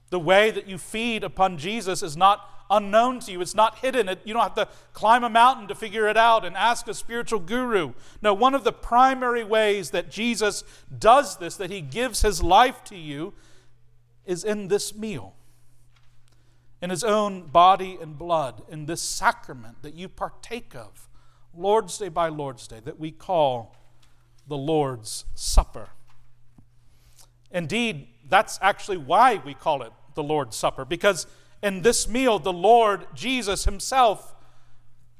The 0.09 0.19
way 0.19 0.51
that 0.51 0.67
you 0.67 0.77
feed 0.77 1.23
upon 1.23 1.57
Jesus 1.57 2.01
is 2.01 2.17
not 2.17 2.49
unknown 2.69 3.19
to 3.19 3.31
you. 3.31 3.41
It's 3.41 3.55
not 3.55 3.79
hidden. 3.79 4.07
It, 4.09 4.21
you 4.23 4.33
don't 4.33 4.43
have 4.43 4.55
to 4.55 4.67
climb 4.93 5.23
a 5.23 5.29
mountain 5.29 5.67
to 5.67 5.75
figure 5.75 6.07
it 6.07 6.17
out 6.17 6.45
and 6.45 6.55
ask 6.55 6.87
a 6.87 6.93
spiritual 6.93 7.39
guru. 7.39 7.93
No, 8.21 8.33
one 8.33 8.53
of 8.53 8.63
the 8.63 8.71
primary 8.71 9.43
ways 9.43 9.91
that 9.91 10.11
Jesus 10.11 10.63
does 10.97 11.37
this, 11.37 11.55
that 11.57 11.71
he 11.71 11.81
gives 11.81 12.21
his 12.21 12.43
life 12.43 12.83
to 12.85 12.95
you, 12.95 13.33
is 14.25 14.43
in 14.43 14.67
this 14.67 14.95
meal, 14.95 15.33
in 16.81 16.91
his 16.91 17.03
own 17.03 17.47
body 17.47 17.97
and 17.99 18.17
blood, 18.17 18.61
in 18.69 18.85
this 18.85 19.01
sacrament 19.01 19.81
that 19.81 19.95
you 19.95 20.07
partake 20.07 20.75
of, 20.75 21.07
Lord's 21.55 21.97
Day 21.97 22.09
by 22.09 22.29
Lord's 22.29 22.67
Day, 22.67 22.79
that 22.85 22.99
we 22.99 23.09
call 23.09 23.75
the 24.47 24.57
Lord's 24.57 25.25
Supper. 25.33 25.89
Indeed, 27.51 28.07
that's 28.27 28.59
actually 28.61 28.97
why 28.97 29.41
we 29.43 29.55
call 29.55 29.81
it 29.81 29.91
the 30.19 30.23
Lord's 30.23 30.57
Supper, 30.57 30.83
because 30.83 31.27
in 31.63 31.81
this 31.81 32.09
meal, 32.09 32.39
the 32.39 32.51
Lord 32.51 33.07
Jesus 33.15 33.63
Himself 33.63 34.35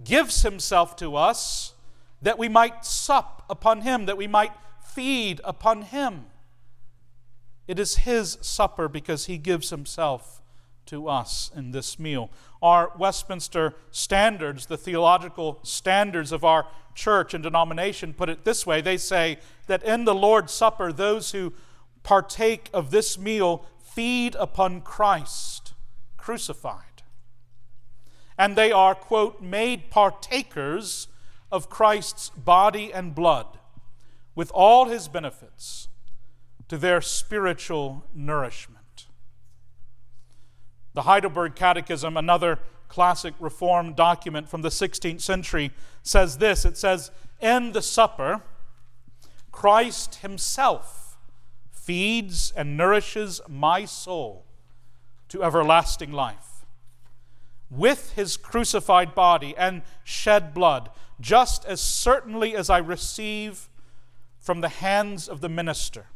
gives 0.03 0.41
Himself 0.41 0.98
to 0.98 1.15
us 1.15 1.74
that 2.22 2.38
we 2.38 2.50
might 2.50 2.84
sup 2.86 3.46
upon 3.50 3.82
Him, 3.82 4.06
that 4.08 4.18
we 4.18 4.27
might 4.27 4.51
feed 4.84 5.39
upon 5.46 5.84
Him. 5.84 6.25
It 7.65 7.79
is 7.79 8.00
His 8.00 8.38
supper 8.41 8.89
because 8.89 9.27
He 9.27 9.38
gives 9.38 9.70
Himself 9.70 10.41
to 10.88 11.08
us 11.08 11.50
in 11.56 11.72
this 11.72 11.98
meal. 11.98 12.29
Our 12.62 12.91
Westminster 12.98 13.75
standards, 13.91 14.65
the 14.65 14.77
theological 14.77 15.60
standards 15.63 16.34
of 16.34 16.44
our 16.44 16.68
church 16.94 17.34
and 17.34 17.41
denomination, 17.41 18.13
put 18.13 18.27
it 18.27 18.44
this 18.44 18.65
way 18.65 18.82
they 18.82 18.98
say 18.98 19.38
that 19.68 19.82
in 19.84 20.03
the 20.03 20.15
Lord's 20.15 20.51
Supper, 20.51 20.91
those 20.91 21.32
who 21.32 21.53
partake 22.10 22.72
of 22.74 22.89
this 22.89 23.20
meal 23.20 23.63
feed 23.78 24.34
upon 24.39 24.82
Christ 24.82 25.75
crucified. 26.18 27.04
And 28.36 28.56
they 28.56 28.72
are, 28.72 28.96
quote, 28.96 29.44
made 29.44 29.92
partakers 29.92 31.08
of 31.51 31.70
Christ's 31.70 32.30
body 32.30 32.92
and 32.92 33.13
blood 33.13 33.60
with 34.34 34.50
all 34.56 34.86
his 34.86 35.08
benefits 35.08 35.88
to 36.68 36.80
their 36.80 37.00
spiritual 37.00 38.04
nourishment. 38.12 39.06
The 40.96 41.04
Heidelberg 41.04 41.54
Catechism, 41.54 42.18
another 42.18 42.58
classic 42.88 43.36
Reformed 43.39 43.96
document 43.96 44.50
from 44.50 44.63
the 44.63 44.70
16th 44.70 45.22
century, 45.22 45.70
says 46.01 46.39
this 46.39 46.66
it 46.66 46.75
says, 46.75 47.12
In 47.39 47.74
the 47.74 47.84
supper, 47.84 48.42
Christ 49.51 50.16
himself 50.16 50.99
feeds 51.82 52.52
and 52.56 52.78
nourishes 52.78 53.42
my 53.48 53.86
soul 53.86 54.46
to 55.30 55.44
everlasting 55.44 56.12
life. 56.12 56.66
With 57.70 58.14
his 58.14 58.38
crucified 58.38 59.14
body 59.14 59.56
and 59.58 59.84
shed 60.04 60.54
blood, 60.54 60.90
just 61.22 61.66
as 61.66 61.82
certainly 61.82 62.56
as 62.56 62.70
I 62.70 62.80
receive 62.80 63.70
from 64.40 64.62
the 64.62 64.70
hands 64.70 65.28
of 65.28 65.42
the 65.42 65.50
minister, 65.50 66.08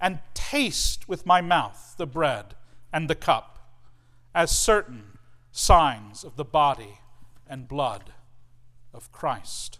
and 0.00 0.20
taste 0.34 1.08
with 1.08 1.24
my 1.24 1.40
mouth 1.40 1.94
the 1.96 2.06
bread 2.06 2.54
and 2.92 3.08
the 3.08 3.14
cup, 3.14 3.58
as 4.34 4.56
certain 4.56 5.18
signs 5.52 6.24
of 6.24 6.36
the 6.36 6.44
body 6.44 6.98
and 7.48 7.68
blood 7.68 8.12
of 8.92 9.12
Christ. 9.12 9.78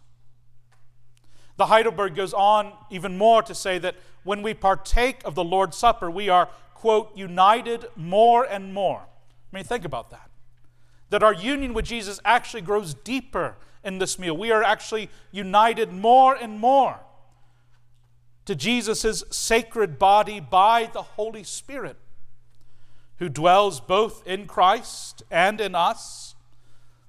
The 1.57 1.67
Heidelberg 1.67 2.15
goes 2.15 2.35
on 2.35 2.73
even 2.91 3.17
more 3.17 3.43
to 3.43 3.55
say 3.55 3.79
that 3.79 3.97
when 4.25 4.43
we 4.43 4.55
partake 4.55 5.23
of 5.25 5.35
the 5.35 5.45
Lord's 5.45 5.77
Supper, 5.77 6.11
we 6.11 6.29
are 6.29 6.49
quote, 6.75 7.17
united 7.17 7.87
more 7.97 8.45
and 8.45 8.75
more. 8.75 9.01
I 9.01 9.57
mean, 9.57 9.65
think 9.65 9.85
about 9.85 10.11
that. 10.11 10.31
That 11.11 11.23
our 11.23 11.33
union 11.33 11.73
with 11.73 11.87
Jesus 11.87 12.21
actually 12.25 12.61
grows 12.61 12.95
deeper 12.95 13.57
in 13.83 13.99
this 13.99 14.19
meal. 14.19 14.37
We 14.37 14.51
are 14.51 14.63
actually 14.63 15.09
united 15.33 15.93
more 15.93 16.35
and 16.35 16.61
more 16.61 17.01
to 18.45 18.55
Jesus' 18.55 19.25
sacred 19.31 19.99
body 19.99 20.39
by 20.39 20.91
the 20.93 21.03
Holy 21.03 21.43
Spirit, 21.43 21.97
who 23.19 23.29
dwells 23.29 23.81
both 23.81 24.25
in 24.27 24.47
Christ 24.47 25.23
and 25.31 25.61
in 25.61 25.75
us, 25.75 26.35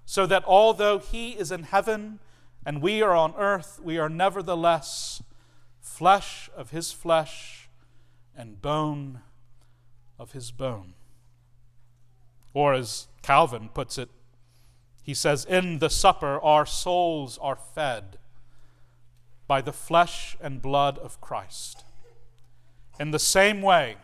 so 0.05 0.25
that 0.25 0.43
although 0.45 0.97
He 0.97 1.31
is 1.31 1.51
in 1.51 1.63
heaven 1.63 2.19
and 2.67 2.81
we 2.81 3.01
are 3.01 3.15
on 3.15 3.33
earth, 3.37 3.79
we 3.81 3.97
are 3.97 4.09
nevertheless 4.09 5.23
flesh 5.79 6.49
of 6.53 6.71
His 6.71 6.91
flesh 6.91 7.67
and 8.35 8.61
bone 8.61 9.21
of 10.19 10.33
his 10.33 10.51
bone. 10.51 10.93
Or 12.53 12.73
as 12.73 13.07
Calvin 13.21 13.69
puts 13.73 13.97
it, 13.97 14.09
he 15.01 15.13
says, 15.13 15.45
In 15.45 15.79
the 15.79 15.89
supper 15.89 16.39
our 16.41 16.65
souls 16.65 17.37
are 17.41 17.55
fed 17.55 18.17
by 19.47 19.61
the 19.61 19.73
flesh 19.73 20.35
and 20.41 20.61
blood 20.61 20.97
of 20.97 21.21
Christ. 21.21 21.83
In 22.99 23.11
the 23.11 23.19
same 23.19 23.61
way 23.61 23.95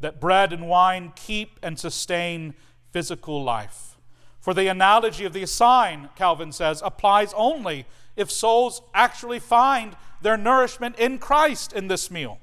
that 0.00 0.20
bread 0.20 0.52
and 0.52 0.68
wine 0.68 1.12
keep 1.16 1.58
and 1.62 1.78
sustain 1.78 2.54
physical 2.90 3.42
life. 3.42 3.96
For 4.40 4.52
the 4.52 4.66
analogy 4.66 5.24
of 5.24 5.32
the 5.32 5.46
sign, 5.46 6.10
Calvin 6.16 6.50
says, 6.50 6.82
applies 6.84 7.32
only 7.34 7.86
if 8.16 8.30
souls 8.30 8.82
actually 8.94 9.38
find 9.38 9.96
their 10.20 10.36
nourishment 10.36 10.98
in 10.98 11.18
Christ 11.18 11.72
in 11.72 11.88
this 11.88 12.10
meal 12.10 12.38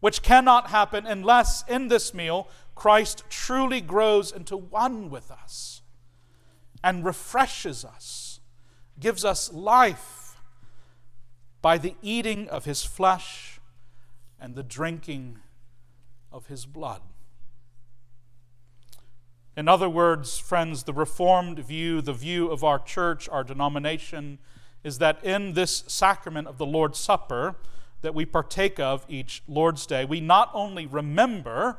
which 0.00 0.22
cannot 0.22 0.70
happen 0.70 1.06
unless 1.06 1.64
in 1.68 1.88
this 1.88 2.12
meal 2.14 2.48
Christ 2.74 3.24
truly 3.30 3.80
grows 3.80 4.30
into 4.30 4.56
one 4.56 5.10
with 5.10 5.30
us 5.30 5.82
and 6.84 7.04
refreshes 7.04 7.84
us, 7.84 8.40
gives 9.00 9.24
us 9.24 9.52
life 9.52 10.40
by 11.62 11.78
the 11.78 11.94
eating 12.02 12.48
of 12.48 12.66
his 12.66 12.84
flesh 12.84 13.58
and 14.38 14.54
the 14.54 14.62
drinking 14.62 15.38
of 16.30 16.46
his 16.46 16.66
blood. 16.66 17.00
In 19.56 19.68
other 19.68 19.88
words, 19.88 20.38
friends, 20.38 20.82
the 20.82 20.92
Reformed 20.92 21.58
view, 21.60 22.02
the 22.02 22.12
view 22.12 22.50
of 22.50 22.62
our 22.62 22.78
church, 22.78 23.26
our 23.28 23.42
denomination, 23.42 24.38
is 24.86 24.98
that 24.98 25.22
in 25.24 25.54
this 25.54 25.82
sacrament 25.88 26.46
of 26.46 26.58
the 26.58 26.64
Lord's 26.64 27.00
Supper, 27.00 27.56
that 28.02 28.14
we 28.14 28.24
partake 28.24 28.78
of 28.78 29.04
each 29.08 29.42
Lord's 29.48 29.84
Day, 29.84 30.04
we 30.04 30.20
not 30.20 30.48
only 30.54 30.86
remember 30.86 31.78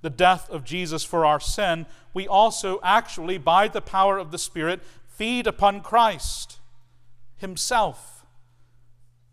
the 0.00 0.10
death 0.10 0.48
of 0.48 0.62
Jesus 0.62 1.02
for 1.02 1.26
our 1.26 1.40
sin, 1.40 1.86
we 2.14 2.28
also 2.28 2.78
actually, 2.84 3.36
by 3.36 3.66
the 3.66 3.80
power 3.80 4.16
of 4.16 4.30
the 4.30 4.38
Spirit, 4.38 4.80
feed 5.08 5.48
upon 5.48 5.80
Christ 5.80 6.60
Himself 7.36 8.24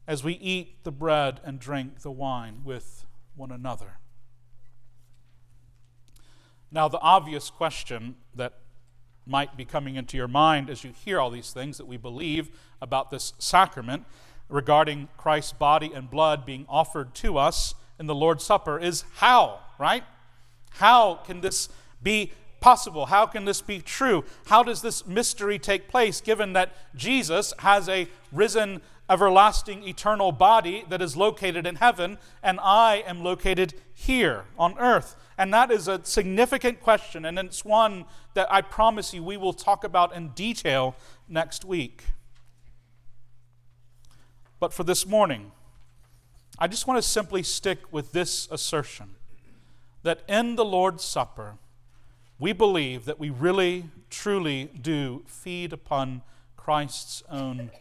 as 0.08 0.24
we 0.24 0.34
eat 0.34 0.84
the 0.84 0.92
bread 0.92 1.40
and 1.44 1.60
drink 1.60 2.02
the 2.02 2.12
wine 2.12 2.62
with 2.64 3.06
one 3.36 3.52
another. 3.52 4.00
Now, 6.72 6.88
the 6.88 7.00
obvious 7.00 7.52
question 7.52 8.16
that 8.34 8.54
might 9.26 9.56
be 9.56 9.66
coming 9.66 9.96
into 9.96 10.18
your 10.18 10.28
mind 10.28 10.70
as 10.70 10.84
you 10.84 10.92
hear 11.06 11.20
all 11.20 11.30
these 11.30 11.52
things 11.52 11.78
that 11.78 11.88
we 11.88 11.98
believe 11.98 12.50
about 12.82 13.10
this 13.10 13.34
sacrament 13.40 14.06
regarding 14.50 15.08
Christ's 15.18 15.54
body 15.54 15.92
and 15.94 16.10
blood 16.10 16.46
being 16.46 16.66
offered 16.68 17.14
to 17.16 17.38
us 17.38 17.76
in 18.00 18.06
the 18.08 18.16
Lord's 18.16 18.44
Supper 18.44 18.80
is 18.80 19.04
how, 19.16 19.60
right? 19.80 20.04
How 20.72 21.16
can 21.16 21.42
this 21.42 21.70
be 22.02 22.34
possible? 22.60 23.08
How 23.08 23.26
can 23.26 23.46
this 23.46 23.62
be 23.62 23.80
true? 23.80 24.24
How 24.46 24.64
does 24.64 24.82
this 24.82 25.06
mystery 25.06 25.60
take 25.60 25.88
place 25.88 26.22
given 26.22 26.54
that 26.54 26.74
Jesus 26.96 27.54
has 27.60 27.90
a 27.90 28.08
risen, 28.32 28.82
everlasting, 29.14 29.88
eternal 29.88 30.32
body 30.32 30.84
that 30.90 31.00
is 31.00 31.16
located 31.16 31.68
in 31.68 31.76
heaven 31.76 32.18
and 32.42 32.60
I 32.60 33.04
am 33.06 33.24
located 33.24 33.76
here 33.94 34.46
on 34.58 34.76
earth? 34.80 35.16
And 35.38 35.54
that 35.54 35.70
is 35.70 35.88
a 35.88 36.04
significant 36.04 36.82
question, 36.82 37.24
and 37.26 37.38
it's 37.38 37.64
one 37.64 38.06
that 38.34 38.52
I 38.52 38.62
promise 38.62 39.14
you 39.14 39.24
we 39.24 39.38
will 39.38 39.54
talk 39.54 39.84
about 39.84 40.16
in 40.16 40.30
detail 40.30 40.96
next 41.30 41.64
week. 41.64 42.06
But 44.60 44.74
for 44.74 44.84
this 44.84 45.06
morning, 45.06 45.52
I 46.58 46.68
just 46.68 46.88
want 46.88 47.02
to 47.02 47.08
simply 47.08 47.44
stick 47.44 47.80
with 47.92 48.14
this 48.14 48.48
assertion 48.52 49.16
that 50.02 50.22
in 50.28 50.56
the 50.56 50.66
Lord's 50.66 51.04
Supper, 51.04 51.58
we 52.40 52.52
believe 52.52 53.06
that 53.06 53.20
we 53.20 53.30
really, 53.30 53.86
truly 54.10 54.72
do 54.82 55.24
feed 55.28 55.72
upon 55.72 56.24
Christ's 56.58 57.24
own 57.30 57.72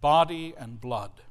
body 0.00 0.54
and 0.58 0.80
blood, 0.80 1.22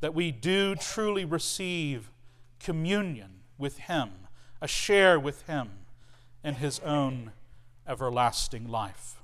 that 0.00 0.14
we 0.14 0.30
do 0.30 0.74
truly 0.74 1.24
receive 1.24 2.10
communion 2.58 3.40
with 3.58 3.78
Him, 3.78 4.10
a 4.60 4.68
share 4.68 5.18
with 5.18 5.42
Him 5.42 5.70
in 6.42 6.54
His 6.54 6.78
own 6.80 7.32
everlasting 7.86 8.68
life. 8.68 9.16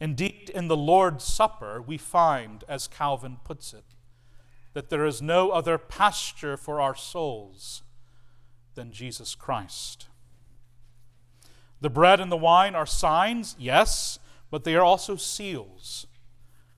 Indeed, 0.00 0.50
in 0.54 0.68
the 0.68 0.76
Lord's 0.76 1.24
Supper, 1.24 1.80
we 1.80 1.96
find, 1.96 2.64
as 2.68 2.86
Calvin 2.86 3.38
puts 3.44 3.72
it, 3.72 3.84
that 4.74 4.90
there 4.90 5.06
is 5.06 5.22
no 5.22 5.50
other 5.50 5.78
pasture 5.78 6.56
for 6.56 6.80
our 6.82 6.94
souls 6.94 7.82
than 8.74 8.92
Jesus 8.92 9.34
Christ. 9.34 10.06
The 11.80 11.88
bread 11.88 12.20
and 12.20 12.30
the 12.30 12.36
wine 12.36 12.74
are 12.74 12.84
signs, 12.84 13.56
yes, 13.58 14.18
but 14.50 14.64
they 14.64 14.74
are 14.74 14.84
also 14.84 15.16
seals 15.16 16.06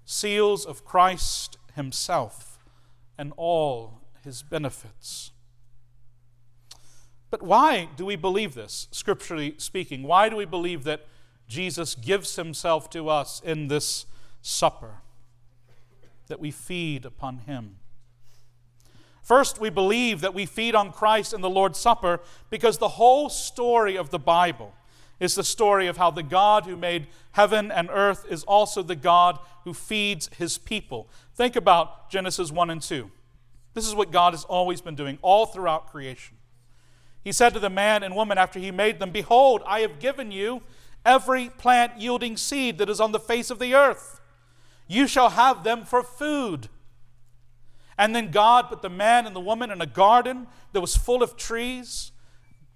seals 0.09 0.65
of 0.65 0.87
Christ 0.87 1.59
Himself 1.75 2.59
and 3.19 3.31
all 3.37 4.01
His 4.25 4.43
benefits. 4.43 5.33
But 7.31 7.43
why 7.43 7.91
do 7.95 8.07
we 8.07 8.17
believe 8.17 8.55
this, 8.55 8.89
scripturally 8.91 9.55
speaking? 9.59 10.03
Why 10.05 10.31
do 10.31 10.37
we 10.37 10.47
believe 10.47 10.85
that 10.85 11.07
Jesus 11.47 11.95
gives 11.95 12.37
Himself 12.37 12.89
to 12.91 13.11
us 13.11 13.43
in 13.45 13.69
this 13.69 14.07
supper, 14.41 15.03
that 16.29 16.41
we 16.41 16.51
feed 16.51 17.05
upon 17.05 17.41
Him? 17.41 17.77
First, 19.23 19.61
we 19.61 19.69
believe 19.69 20.23
that 20.23 20.33
we 20.33 20.47
feed 20.47 20.75
on 20.75 20.91
Christ 20.91 21.35
in 21.35 21.43
the 21.43 21.51
Lord's 21.51 21.79
Supper 21.79 22.21
because 22.49 22.79
the 22.79 22.89
whole 22.89 23.29
story 23.29 23.99
of 23.99 24.09
the 24.09 24.19
Bible 24.19 24.73
is 25.21 25.35
the 25.35 25.45
story 25.45 25.87
of 25.87 25.97
how 25.97 26.11
the 26.11 26.23
God 26.23 26.65
who 26.65 26.77
made 26.77 27.09
heaven 27.33 27.71
and 27.71 27.89
earth 27.91 28.25
is 28.29 28.45
also 28.45 28.83
the 28.83 28.97
God 28.97 29.39
who 29.65 29.75
feeds 29.75 30.31
his 30.39 30.59
people. 30.59 31.09
Think 31.35 31.57
about 31.57 32.11
Genesis 32.11 32.53
1 32.53 32.71
and 32.71 32.83
2. 32.83 33.11
This 33.75 33.87
is 33.87 33.95
what 33.95 34.13
God 34.13 34.33
has 34.33 34.45
always 34.45 34.81
been 34.81 34.95
doing 34.95 35.19
all 35.23 35.47
throughout 35.47 35.91
creation. 35.91 36.37
He 37.23 37.33
said 37.33 37.53
to 37.55 37.61
the 37.61 37.71
man 37.71 38.03
and 38.03 38.15
woman 38.15 38.39
after 38.39 38.59
he 38.59 38.71
made 38.71 38.99
them, 38.99 39.11
Behold, 39.11 39.63
I 39.67 39.81
have 39.81 39.99
given 39.99 40.33
you 40.33 40.63
every 41.05 41.49
plant 41.49 41.99
yielding 41.99 42.37
seed 42.37 42.79
that 42.79 42.89
is 42.89 43.01
on 43.01 43.13
the 43.13 43.21
face 43.21 43.51
of 43.51 43.59
the 43.59 43.75
earth. 43.75 44.21
You 44.87 45.07
shall 45.07 45.31
have 45.31 45.65
them 45.65 45.85
for 45.85 46.03
food. 46.03 46.69
And 47.99 48.15
then 48.15 48.31
God 48.31 48.69
put 48.69 48.81
the 48.81 48.89
man 48.89 49.27
and 49.27 49.35
the 49.35 49.41
woman 49.41 49.71
in 49.71 49.81
a 49.81 49.87
garden 49.87 50.47
that 50.73 50.81
was 50.81 50.97
full 50.97 51.23
of 51.23 51.37
trees 51.37 52.13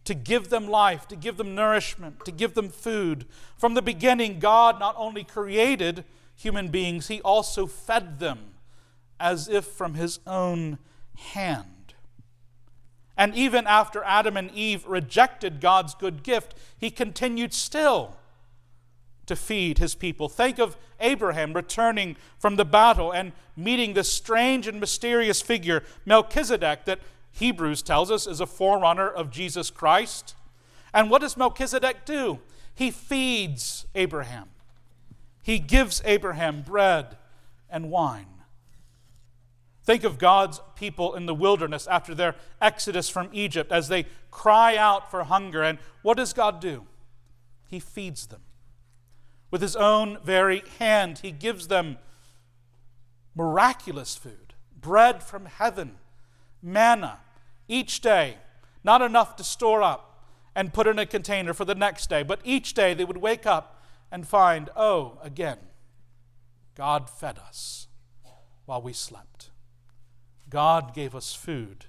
to 0.04 0.14
give 0.14 0.48
them 0.48 0.68
life, 0.68 1.06
to 1.08 1.16
give 1.16 1.36
them 1.36 1.54
nourishment, 1.54 2.24
to 2.24 2.32
give 2.32 2.54
them 2.54 2.68
food. 2.68 3.26
From 3.56 3.74
the 3.74 3.82
beginning, 3.82 4.38
God 4.38 4.80
not 4.80 4.94
only 4.98 5.24
created 5.24 6.04
human 6.34 6.68
beings, 6.68 7.08
He 7.08 7.20
also 7.20 7.66
fed 7.66 8.18
them 8.18 8.54
as 9.20 9.48
if 9.48 9.64
from 9.64 9.94
His 9.94 10.18
own 10.26 10.78
hand. 11.16 11.94
And 13.16 13.34
even 13.34 13.66
after 13.66 14.02
Adam 14.04 14.36
and 14.36 14.50
Eve 14.52 14.86
rejected 14.86 15.60
God's 15.60 15.94
good 15.94 16.22
gift, 16.22 16.54
He 16.76 16.90
continued 16.90 17.54
still 17.54 18.16
to 19.26 19.36
feed 19.36 19.78
His 19.78 19.94
people. 19.94 20.28
Think 20.28 20.58
of 20.58 20.76
Abraham 20.98 21.52
returning 21.52 22.16
from 22.38 22.56
the 22.56 22.64
battle 22.64 23.12
and 23.12 23.32
meeting 23.56 23.94
this 23.94 24.10
strange 24.10 24.66
and 24.66 24.80
mysterious 24.80 25.40
figure, 25.40 25.84
Melchizedek, 26.04 26.86
that 26.86 26.98
Hebrews 27.32 27.82
tells 27.82 28.10
us, 28.10 28.26
is 28.26 28.40
a 28.40 28.46
forerunner 28.46 29.08
of 29.08 29.30
Jesus 29.30 29.70
Christ. 29.70 30.36
And 30.94 31.10
what 31.10 31.22
does 31.22 31.36
Melchizedek 31.36 32.04
do? 32.04 32.40
He 32.74 32.90
feeds 32.90 33.86
Abraham, 33.94 34.48
he 35.42 35.58
gives 35.58 36.02
Abraham 36.04 36.62
bread 36.62 37.16
and 37.68 37.90
wine. 37.90 38.26
Think 39.84 40.04
of 40.04 40.16
God's 40.18 40.60
people 40.76 41.14
in 41.16 41.26
the 41.26 41.34
wilderness 41.34 41.88
after 41.88 42.14
their 42.14 42.36
exodus 42.60 43.08
from 43.08 43.28
Egypt 43.32 43.72
as 43.72 43.88
they 43.88 44.06
cry 44.30 44.76
out 44.76 45.10
for 45.10 45.24
hunger. 45.24 45.62
And 45.62 45.78
what 46.02 46.16
does 46.16 46.32
God 46.32 46.60
do? 46.60 46.86
He 47.68 47.80
feeds 47.80 48.28
them. 48.28 48.42
With 49.50 49.60
his 49.60 49.74
own 49.74 50.18
very 50.22 50.62
hand, 50.78 51.18
he 51.18 51.32
gives 51.32 51.66
them 51.66 51.98
miraculous 53.34 54.14
food, 54.14 54.54
bread 54.80 55.20
from 55.20 55.46
heaven 55.46 55.96
manna 56.62 57.18
each 57.68 58.00
day, 58.00 58.36
not 58.84 59.02
enough 59.02 59.36
to 59.36 59.44
store 59.44 59.82
up 59.82 60.26
and 60.54 60.72
put 60.72 60.86
in 60.86 60.98
a 60.98 61.06
container 61.06 61.54
for 61.54 61.64
the 61.64 61.74
next 61.74 62.08
day, 62.08 62.22
but 62.22 62.40
each 62.44 62.74
day 62.74 62.94
they 62.94 63.04
would 63.04 63.16
wake 63.16 63.46
up 63.46 63.82
and 64.10 64.26
find, 64.26 64.68
oh, 64.76 65.18
again, 65.22 65.58
God 66.74 67.08
fed 67.08 67.38
us 67.38 67.88
while 68.66 68.82
we 68.82 68.92
slept. 68.92 69.50
God 70.48 70.94
gave 70.94 71.14
us 71.14 71.34
food. 71.34 71.86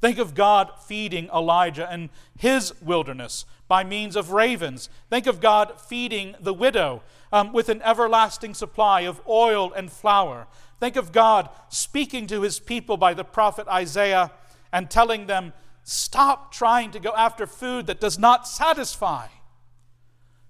Think 0.00 0.18
of 0.18 0.34
God 0.34 0.70
feeding 0.86 1.28
Elijah 1.34 1.88
in 1.92 2.10
his 2.38 2.74
wilderness 2.82 3.46
by 3.68 3.84
means 3.84 4.16
of 4.16 4.32
ravens. 4.32 4.88
Think 5.08 5.26
of 5.26 5.40
God 5.40 5.80
feeding 5.80 6.34
the 6.40 6.52
widow 6.52 7.02
um, 7.32 7.52
with 7.52 7.68
an 7.68 7.80
everlasting 7.82 8.54
supply 8.54 9.02
of 9.02 9.20
oil 9.26 9.72
and 9.72 9.90
flour. 9.90 10.46
Think 10.80 10.96
of 10.96 11.12
God 11.12 11.48
speaking 11.68 12.26
to 12.28 12.42
his 12.42 12.58
people 12.60 12.96
by 12.96 13.14
the 13.14 13.24
prophet 13.24 13.66
Isaiah 13.68 14.32
and 14.72 14.90
telling 14.90 15.26
them, 15.26 15.52
Stop 15.84 16.52
trying 16.52 16.90
to 16.92 17.00
go 17.00 17.12
after 17.14 17.46
food 17.46 17.86
that 17.86 18.00
does 18.00 18.18
not 18.18 18.48
satisfy. 18.48 19.26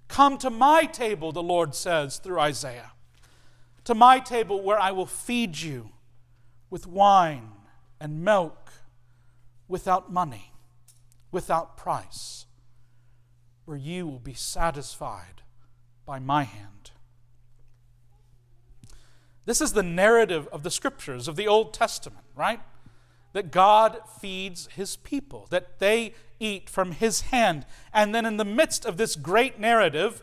Come 0.07 0.39
to 0.39 0.51
my 0.51 0.85
table, 0.85 1.33
the 1.33 1.43
Lord 1.43 1.75
says 1.75 2.19
through 2.19 2.39
Isaiah. 2.39 2.93
To 3.85 3.95
my 3.95 4.21
table 4.21 4.63
where 4.63 4.79
I 4.79 4.93
will 4.93 5.07
feed 5.07 5.59
you 5.59 5.91
with 6.71 6.87
wine 6.87 7.51
and 8.01 8.25
milk 8.25 8.73
without 9.67 10.13
money, 10.13 10.53
without 11.33 11.77
price, 11.77 12.47
where 13.65 13.77
you 13.77 14.07
will 14.07 14.21
be 14.21 14.35
satisfied 14.35 15.43
by 16.07 16.19
my 16.19 16.45
hand. 16.45 16.93
This 19.47 19.61
is 19.61 19.73
the 19.73 19.83
narrative 19.83 20.49
of 20.53 20.63
the 20.63 20.71
scriptures 20.71 21.29
of 21.29 21.37
the 21.37 21.49
Old 21.49 21.75
Testament, 21.75 22.25
right? 22.35 22.61
That 23.33 23.51
God 23.51 23.99
feeds 24.21 24.69
his 24.75 24.97
people, 24.97 25.47
that 25.51 25.79
they 25.79 26.15
eat 26.41 26.71
from 26.71 26.93
his 26.93 27.23
hand. 27.23 27.67
And 27.93 28.15
then, 28.15 28.25
in 28.25 28.37
the 28.37 28.45
midst 28.45 28.85
of 28.85 28.97
this 28.97 29.17
great 29.17 29.59
narrative, 29.59 30.23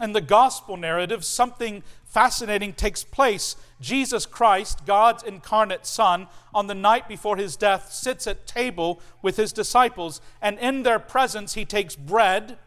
and 0.00 0.14
the 0.14 0.20
gospel 0.20 0.76
narrative, 0.76 1.24
something 1.24 1.82
fascinating 2.04 2.74
takes 2.74 3.02
place. 3.02 3.56
Jesus 3.80 4.26
Christ, 4.26 4.84
God's 4.84 5.22
incarnate 5.22 5.86
Son, 5.86 6.28
on 6.54 6.66
the 6.66 6.74
night 6.74 7.08
before 7.08 7.36
his 7.36 7.56
death, 7.56 7.92
sits 7.92 8.26
at 8.26 8.46
table 8.46 9.00
with 9.22 9.36
his 9.36 9.52
disciples, 9.52 10.20
and 10.42 10.58
in 10.58 10.82
their 10.82 10.98
presence, 10.98 11.54
he 11.54 11.64
takes 11.64 11.96
bread 11.96 12.58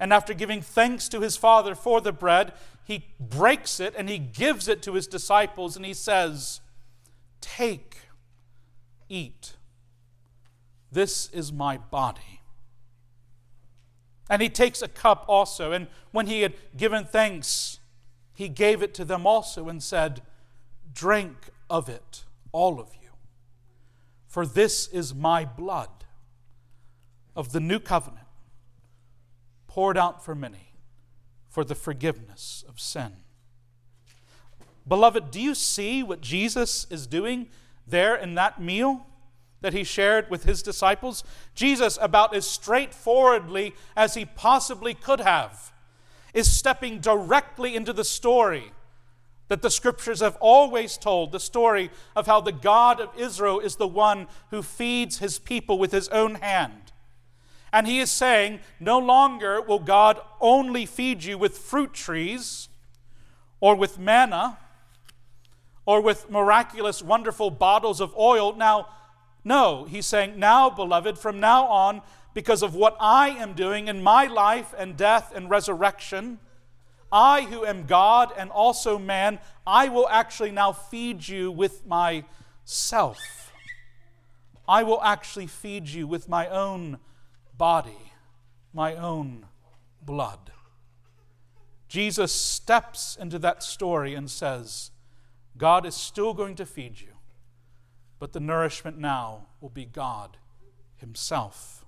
and 0.00 0.12
after 0.12 0.34
giving 0.34 0.62
thanks 0.62 1.08
to 1.08 1.20
his 1.20 1.36
Father 1.36 1.74
for 1.74 2.00
the 2.00 2.12
bread, 2.12 2.52
he 2.88 3.04
breaks 3.20 3.80
it 3.80 3.94
and 3.98 4.08
he 4.08 4.16
gives 4.16 4.66
it 4.66 4.80
to 4.80 4.94
his 4.94 5.06
disciples 5.06 5.76
and 5.76 5.84
he 5.84 5.92
says, 5.92 6.62
Take, 7.42 7.98
eat. 9.10 9.56
This 10.90 11.28
is 11.28 11.52
my 11.52 11.76
body. 11.76 12.40
And 14.30 14.40
he 14.40 14.48
takes 14.48 14.80
a 14.80 14.88
cup 14.88 15.26
also, 15.28 15.72
and 15.72 15.86
when 16.12 16.28
he 16.28 16.40
had 16.40 16.54
given 16.78 17.04
thanks, 17.04 17.78
he 18.32 18.48
gave 18.48 18.82
it 18.82 18.94
to 18.94 19.04
them 19.04 19.26
also 19.26 19.68
and 19.68 19.82
said, 19.82 20.22
Drink 20.90 21.50
of 21.68 21.90
it, 21.90 22.24
all 22.52 22.80
of 22.80 22.94
you. 23.02 23.10
For 24.26 24.46
this 24.46 24.88
is 24.88 25.14
my 25.14 25.44
blood 25.44 25.90
of 27.36 27.52
the 27.52 27.60
new 27.60 27.80
covenant 27.80 28.26
poured 29.66 29.98
out 29.98 30.24
for 30.24 30.34
many 30.34 30.67
for 31.48 31.64
the 31.64 31.74
forgiveness 31.74 32.64
of 32.68 32.78
sin. 32.78 33.12
Beloved, 34.86 35.30
do 35.30 35.40
you 35.40 35.54
see 35.54 36.02
what 36.02 36.20
Jesus 36.20 36.86
is 36.90 37.06
doing 37.06 37.48
there 37.86 38.16
in 38.16 38.34
that 38.36 38.60
meal 38.60 39.06
that 39.60 39.72
he 39.72 39.84
shared 39.84 40.30
with 40.30 40.44
his 40.44 40.62
disciples? 40.62 41.24
Jesus, 41.54 41.98
about 42.00 42.34
as 42.34 42.46
straightforwardly 42.46 43.74
as 43.96 44.14
he 44.14 44.24
possibly 44.24 44.94
could 44.94 45.20
have, 45.20 45.72
is 46.32 46.50
stepping 46.50 47.00
directly 47.00 47.76
into 47.76 47.92
the 47.92 48.04
story 48.04 48.72
that 49.48 49.62
the 49.62 49.70
scriptures 49.70 50.20
have 50.20 50.36
always 50.40 50.96
told 50.96 51.32
the 51.32 51.40
story 51.40 51.90
of 52.14 52.26
how 52.26 52.40
the 52.40 52.52
God 52.52 53.00
of 53.00 53.10
Israel 53.18 53.60
is 53.60 53.76
the 53.76 53.88
one 53.88 54.26
who 54.50 54.62
feeds 54.62 55.18
his 55.18 55.38
people 55.38 55.78
with 55.78 55.90
his 55.90 56.08
own 56.10 56.36
hand. 56.36 56.87
And 57.72 57.86
he 57.86 57.98
is 57.98 58.10
saying, 58.10 58.60
no 58.80 58.98
longer 58.98 59.60
will 59.60 59.78
God 59.78 60.20
only 60.40 60.86
feed 60.86 61.24
you 61.24 61.36
with 61.36 61.58
fruit 61.58 61.92
trees 61.92 62.68
or 63.60 63.74
with 63.74 63.98
manna 63.98 64.58
or 65.84 66.00
with 66.00 66.30
miraculous, 66.30 67.02
wonderful 67.02 67.50
bottles 67.50 68.00
of 68.00 68.14
oil. 68.16 68.54
Now, 68.54 68.88
No, 69.44 69.84
he's 69.84 70.06
saying, 70.06 70.38
now, 70.38 70.68
beloved, 70.68 71.18
from 71.18 71.40
now 71.40 71.66
on, 71.66 72.02
because 72.34 72.62
of 72.62 72.74
what 72.74 72.96
I 73.00 73.30
am 73.30 73.54
doing 73.54 73.88
in 73.88 74.02
my 74.02 74.26
life 74.26 74.74
and 74.76 74.96
death 74.96 75.32
and 75.34 75.48
resurrection, 75.48 76.38
I, 77.10 77.42
who 77.42 77.64
am 77.64 77.86
God 77.86 78.32
and 78.36 78.50
also 78.50 78.98
man, 78.98 79.38
I 79.66 79.88
will 79.88 80.08
actually 80.10 80.50
now 80.50 80.72
feed 80.72 81.26
you 81.26 81.50
with 81.50 81.86
myself. 81.86 83.18
I 84.68 84.82
will 84.82 85.02
actually 85.02 85.46
feed 85.46 85.88
you 85.88 86.06
with 86.06 86.28
my 86.28 86.46
own 86.48 86.98
body, 87.58 88.12
my 88.72 88.94
own 88.94 89.46
blood. 90.00 90.52
Jesus 91.88 92.32
steps 92.32 93.16
into 93.20 93.38
that 93.40 93.62
story 93.62 94.14
and 94.14 94.30
says, 94.30 94.90
God 95.56 95.84
is 95.84 95.94
still 95.94 96.32
going 96.32 96.54
to 96.56 96.66
feed 96.66 97.00
you, 97.00 97.14
but 98.18 98.32
the 98.32 98.40
nourishment 98.40 98.98
now 98.98 99.46
will 99.60 99.70
be 99.70 99.84
God 99.84 100.36
Himself. 100.96 101.84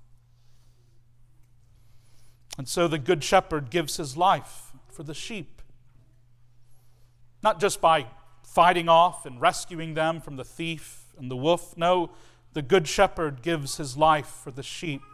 And 2.59 2.69
so 2.69 2.89
the 2.89 2.99
Good 2.99 3.23
Shepherd 3.23 3.71
gives 3.71 3.97
his 3.97 4.17
life 4.17 4.73
for 4.89 5.03
the 5.03 5.15
sheep, 5.15 5.63
not 7.43 7.61
just 7.61 7.81
by 7.81 8.07
fighting 8.43 8.89
off 8.89 9.25
and 9.25 9.41
rescuing 9.41 9.95
them 9.95 10.21
from 10.21 10.37
the 10.37 10.45
thief 10.45 11.05
and 11.17 11.31
the 11.31 11.37
wolf. 11.37 11.77
No, 11.77 12.11
the 12.53 12.61
Good 12.61 12.89
Shepherd 12.89 13.41
gives 13.41 13.77
his 13.77 13.97
life 13.97 14.27
for 14.27 14.51
the 14.51 14.63
sheep 14.63 15.10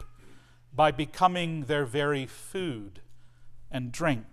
by 0.73 0.91
becoming 0.91 1.65
their 1.65 1.85
very 1.85 2.25
food 2.25 3.01
and 3.71 3.91
drink. 3.91 4.25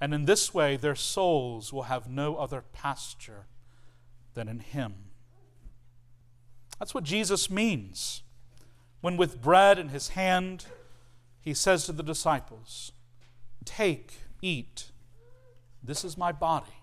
And 0.00 0.12
in 0.12 0.24
this 0.24 0.52
way, 0.52 0.76
their 0.76 0.96
souls 0.96 1.72
will 1.72 1.84
have 1.84 2.08
no 2.08 2.36
other 2.36 2.64
pasture 2.72 3.46
than 4.34 4.48
in 4.48 4.58
Him. 4.58 4.94
That's 6.78 6.92
what 6.92 7.04
Jesus 7.04 7.48
means 7.48 8.22
when, 9.00 9.16
with 9.16 9.40
bread 9.40 9.78
in 9.78 9.90
His 9.90 10.08
hand, 10.08 10.66
He 11.40 11.54
says 11.54 11.86
to 11.86 11.92
the 11.92 12.02
disciples, 12.02 12.90
Take, 13.64 14.14
eat, 14.40 14.90
this 15.82 16.04
is 16.04 16.18
my 16.18 16.32
body. 16.32 16.82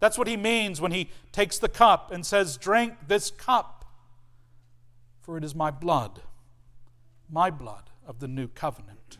That's 0.00 0.18
what 0.18 0.28
He 0.28 0.36
means 0.36 0.80
when 0.80 0.92
He 0.92 1.10
takes 1.32 1.58
the 1.58 1.68
cup 1.68 2.12
and 2.12 2.26
says, 2.26 2.58
Drink 2.58 2.94
this 3.06 3.30
cup, 3.30 3.86
for 5.22 5.38
it 5.38 5.44
is 5.44 5.54
my 5.54 5.70
blood, 5.70 6.20
my 7.30 7.50
blood 7.50 7.90
of 8.06 8.20
the 8.20 8.28
new 8.28 8.48
covenant. 8.48 9.18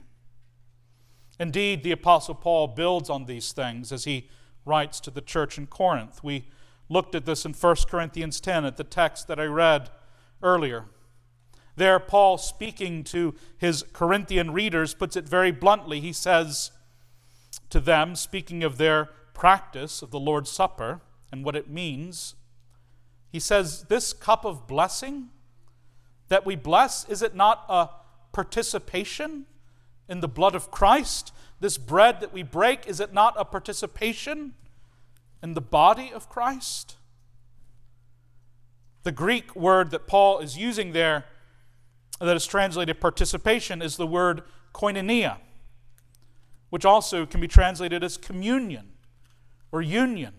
Indeed, 1.38 1.82
the 1.82 1.92
Apostle 1.92 2.34
Paul 2.34 2.68
builds 2.68 3.08
on 3.08 3.26
these 3.26 3.52
things 3.52 3.92
as 3.92 4.04
he 4.04 4.28
writes 4.64 4.98
to 5.00 5.10
the 5.10 5.20
church 5.20 5.56
in 5.56 5.66
Corinth. 5.66 6.22
We 6.24 6.48
looked 6.88 7.14
at 7.14 7.26
this 7.26 7.44
in 7.44 7.52
1 7.52 7.76
Corinthians 7.88 8.40
10 8.40 8.64
at 8.64 8.76
the 8.76 8.84
text 8.84 9.28
that 9.28 9.38
I 9.38 9.44
read 9.44 9.90
earlier. 10.42 10.86
There, 11.76 12.00
Paul, 12.00 12.38
speaking 12.38 13.04
to 13.04 13.34
his 13.56 13.84
Corinthian 13.92 14.52
readers, 14.52 14.94
puts 14.94 15.16
it 15.16 15.28
very 15.28 15.52
bluntly. 15.52 16.00
He 16.00 16.12
says 16.12 16.72
to 17.70 17.78
them, 17.78 18.16
speaking 18.16 18.64
of 18.64 18.78
their 18.78 19.10
practice 19.32 20.02
of 20.02 20.10
the 20.10 20.18
Lord's 20.18 20.50
Supper 20.50 21.00
and 21.30 21.44
what 21.44 21.54
it 21.54 21.70
means, 21.70 22.34
he 23.30 23.38
says, 23.38 23.84
This 23.84 24.12
cup 24.12 24.44
of 24.44 24.66
blessing 24.66 25.28
that 26.28 26.46
we 26.46 26.56
bless, 26.56 27.08
is 27.08 27.22
it 27.22 27.34
not 27.34 27.64
a 27.68 27.88
participation 28.32 29.46
in 30.08 30.20
the 30.20 30.28
blood 30.28 30.54
of 30.54 30.70
Christ? 30.70 31.32
This 31.60 31.78
bread 31.78 32.20
that 32.20 32.32
we 32.32 32.42
break, 32.42 32.86
is 32.86 33.00
it 33.00 33.12
not 33.12 33.34
a 33.36 33.44
participation 33.44 34.54
in 35.42 35.54
the 35.54 35.60
body 35.60 36.12
of 36.12 36.28
Christ? 36.28 36.96
The 39.02 39.12
Greek 39.12 39.56
word 39.56 39.90
that 39.90 40.06
Paul 40.06 40.40
is 40.40 40.58
using 40.58 40.92
there, 40.92 41.24
that 42.20 42.36
is 42.36 42.46
translated 42.46 43.00
participation, 43.00 43.80
is 43.80 43.96
the 43.96 44.06
word 44.06 44.42
koinonia, 44.74 45.38
which 46.70 46.84
also 46.84 47.24
can 47.24 47.40
be 47.40 47.48
translated 47.48 48.04
as 48.04 48.16
communion 48.16 48.92
or 49.72 49.82
union. 49.82 50.34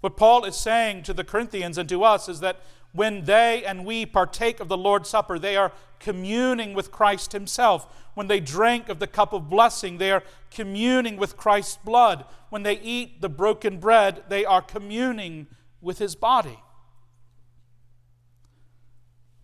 What 0.00 0.16
Paul 0.16 0.44
is 0.44 0.56
saying 0.56 1.02
to 1.04 1.12
the 1.12 1.24
Corinthians 1.24 1.76
and 1.76 1.88
to 1.88 2.04
us 2.04 2.28
is 2.28 2.40
that 2.40 2.60
when 2.92 3.24
they 3.24 3.64
and 3.64 3.84
we 3.84 4.06
partake 4.06 4.60
of 4.60 4.68
the 4.68 4.76
Lord's 4.76 5.08
Supper, 5.08 5.38
they 5.38 5.56
are 5.56 5.72
communing 5.98 6.74
with 6.74 6.90
Christ 6.90 7.32
Himself. 7.32 7.86
When 8.14 8.26
they 8.26 8.40
drink 8.40 8.88
of 8.88 8.98
the 8.98 9.06
cup 9.06 9.32
of 9.32 9.50
blessing, 9.50 9.98
they 9.98 10.10
are 10.10 10.22
communing 10.50 11.16
with 11.16 11.36
Christ's 11.36 11.76
blood. 11.76 12.24
When 12.50 12.62
they 12.62 12.78
eat 12.80 13.20
the 13.20 13.28
broken 13.28 13.78
bread, 13.78 14.24
they 14.28 14.44
are 14.44 14.62
communing 14.62 15.48
with 15.80 15.98
His 15.98 16.14
body. 16.14 16.58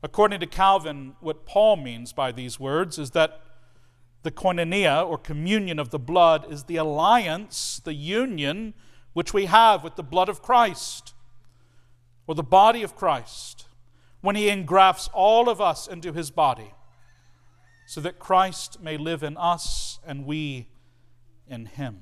According 0.02 0.40
to 0.40 0.46
Calvin, 0.46 1.14
what 1.20 1.46
Paul 1.46 1.76
means 1.76 2.12
by 2.12 2.32
these 2.32 2.60
words 2.60 2.98
is 2.98 3.12
that 3.12 3.40
the 4.22 4.30
koinonia, 4.30 5.06
or 5.06 5.18
communion 5.18 5.78
of 5.78 5.90
the 5.90 5.98
blood, 5.98 6.50
is 6.50 6.64
the 6.64 6.76
alliance, 6.76 7.80
the 7.84 7.94
union, 7.94 8.74
which 9.12 9.34
we 9.34 9.46
have 9.46 9.84
with 9.84 9.96
the 9.96 10.02
blood 10.02 10.28
of 10.28 10.42
Christ 10.42 11.13
or 12.26 12.34
the 12.34 12.42
body 12.42 12.82
of 12.82 12.96
Christ 12.96 13.66
when 14.20 14.36
he 14.36 14.48
engrafts 14.48 15.08
all 15.12 15.48
of 15.48 15.60
us 15.60 15.86
into 15.86 16.12
his 16.12 16.30
body 16.30 16.72
so 17.86 18.00
that 18.00 18.18
Christ 18.18 18.80
may 18.80 18.96
live 18.96 19.22
in 19.22 19.36
us 19.36 19.98
and 20.06 20.24
we 20.24 20.68
in 21.46 21.66
him. 21.66 22.00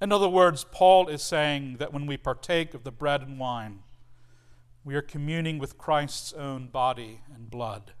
In 0.00 0.12
other 0.12 0.28
words, 0.28 0.64
Paul 0.70 1.08
is 1.08 1.22
saying 1.22 1.76
that 1.78 1.92
when 1.92 2.06
we 2.06 2.16
partake 2.16 2.74
of 2.74 2.84
the 2.84 2.90
bread 2.90 3.22
and 3.22 3.38
wine, 3.38 3.80
we 4.84 4.94
are 4.94 5.02
communing 5.02 5.58
with 5.58 5.76
Christ's 5.76 6.32
own 6.32 6.68
body 6.68 7.20
and 7.34 7.50
blood. 7.50 7.92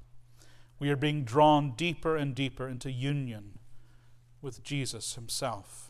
We 0.78 0.88
are 0.88 0.96
being 0.96 1.24
drawn 1.24 1.72
deeper 1.76 2.16
and 2.16 2.34
deeper 2.34 2.66
into 2.66 2.90
union 2.90 3.58
with 4.40 4.62
Jesus 4.62 5.14
himself. 5.14 5.89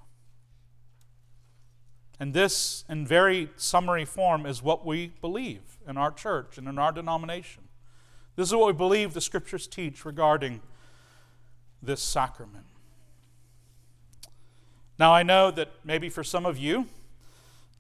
And 2.21 2.35
this, 2.35 2.85
in 2.87 3.07
very 3.07 3.49
summary 3.57 4.05
form, 4.05 4.45
is 4.45 4.63
what 4.63 4.85
we 4.85 5.13
believe 5.23 5.79
in 5.89 5.97
our 5.97 6.13
church 6.13 6.59
and 6.59 6.69
in 6.69 6.79
our 6.79 6.93
denomination. 6.93 7.63
This 8.37 8.49
is 8.49 8.55
what 8.55 8.67
we 8.67 8.73
believe 8.75 9.15
the 9.15 9.23
scriptures 9.23 9.67
teach 9.67 10.05
regarding 10.05 10.61
this 11.83 12.03
sacrament. 12.03 12.67
Now, 14.99 15.15
I 15.15 15.23
know 15.23 15.51
that 15.51 15.71
maybe 15.83 16.11
for 16.11 16.23
some 16.23 16.45
of 16.45 16.59
you, 16.59 16.87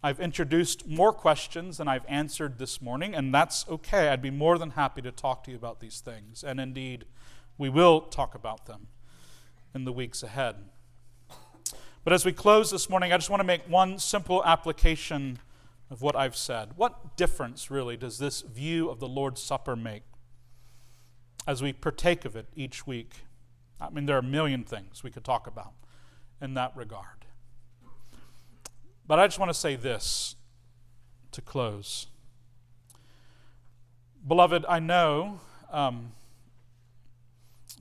I've 0.02 0.20
introduced 0.20 0.86
more 0.86 1.12
questions 1.12 1.76
than 1.76 1.86
I've 1.86 2.06
answered 2.08 2.58
this 2.58 2.80
morning, 2.80 3.14
and 3.14 3.34
that's 3.34 3.68
okay. 3.68 4.08
I'd 4.08 4.22
be 4.22 4.30
more 4.30 4.56
than 4.56 4.70
happy 4.70 5.02
to 5.02 5.12
talk 5.12 5.44
to 5.44 5.50
you 5.50 5.58
about 5.58 5.80
these 5.80 6.00
things. 6.00 6.42
And 6.42 6.58
indeed, 6.58 7.04
we 7.58 7.68
will 7.68 8.00
talk 8.00 8.34
about 8.34 8.64
them 8.64 8.86
in 9.74 9.84
the 9.84 9.92
weeks 9.92 10.22
ahead. 10.22 10.56
But 12.04 12.12
as 12.12 12.24
we 12.24 12.32
close 12.32 12.70
this 12.70 12.88
morning, 12.88 13.12
I 13.12 13.16
just 13.16 13.30
want 13.30 13.40
to 13.40 13.46
make 13.46 13.68
one 13.68 13.98
simple 13.98 14.42
application 14.44 15.38
of 15.90 16.02
what 16.02 16.16
I've 16.16 16.36
said. 16.36 16.70
What 16.76 17.16
difference, 17.16 17.70
really, 17.70 17.96
does 17.96 18.18
this 18.18 18.42
view 18.42 18.88
of 18.88 19.00
the 19.00 19.08
Lord's 19.08 19.42
Supper 19.42 19.76
make 19.76 20.02
as 21.46 21.62
we 21.62 21.72
partake 21.72 22.24
of 22.24 22.36
it 22.36 22.46
each 22.54 22.86
week? 22.86 23.24
I 23.80 23.90
mean, 23.90 24.06
there 24.06 24.16
are 24.16 24.20
a 24.20 24.22
million 24.22 24.64
things 24.64 25.02
we 25.02 25.10
could 25.10 25.24
talk 25.24 25.46
about 25.46 25.72
in 26.40 26.54
that 26.54 26.76
regard. 26.76 27.26
But 29.06 29.18
I 29.18 29.26
just 29.26 29.38
want 29.38 29.50
to 29.50 29.58
say 29.58 29.76
this 29.76 30.36
to 31.32 31.42
close. 31.42 32.06
Beloved, 34.26 34.64
I 34.68 34.78
know 34.78 35.40
um, 35.70 36.12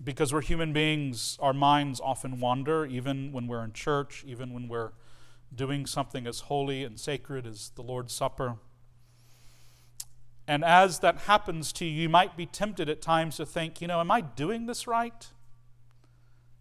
because 0.04 0.34
we're 0.34 0.42
human 0.42 0.72
beings, 0.72 1.38
our 1.42 1.54
minds 1.54 2.00
often 2.00 2.40
wander, 2.40 2.86
even 2.86 3.32
when 3.32 3.48
we're 3.48 3.64
in 3.64 3.74
church, 3.74 4.24
even 4.26 4.54
when 4.54 4.68
we're 4.68 4.92
doing 5.54 5.86
something 5.86 6.26
as 6.26 6.42
holy 6.42 6.84
and 6.84 7.00
sacred 7.00 7.46
as 7.46 7.72
the 7.76 7.82
Lord's 7.82 8.14
Supper. 8.14 8.56
And 10.48 10.64
as 10.64 11.00
that 11.00 11.20
happens 11.20 11.72
to 11.74 11.86
you, 11.86 12.04
you 12.04 12.10
might 12.10 12.36
be 12.36 12.46
tempted 12.46 12.90
at 12.90 13.02
times 13.02 13.38
to 13.38 13.46
think, 13.46 13.82
you 13.82 13.88
know, 13.88 14.00
am 14.00 14.10
I 14.10 14.22
doing 14.22 14.66
this 14.66 14.88
right? 14.88 15.28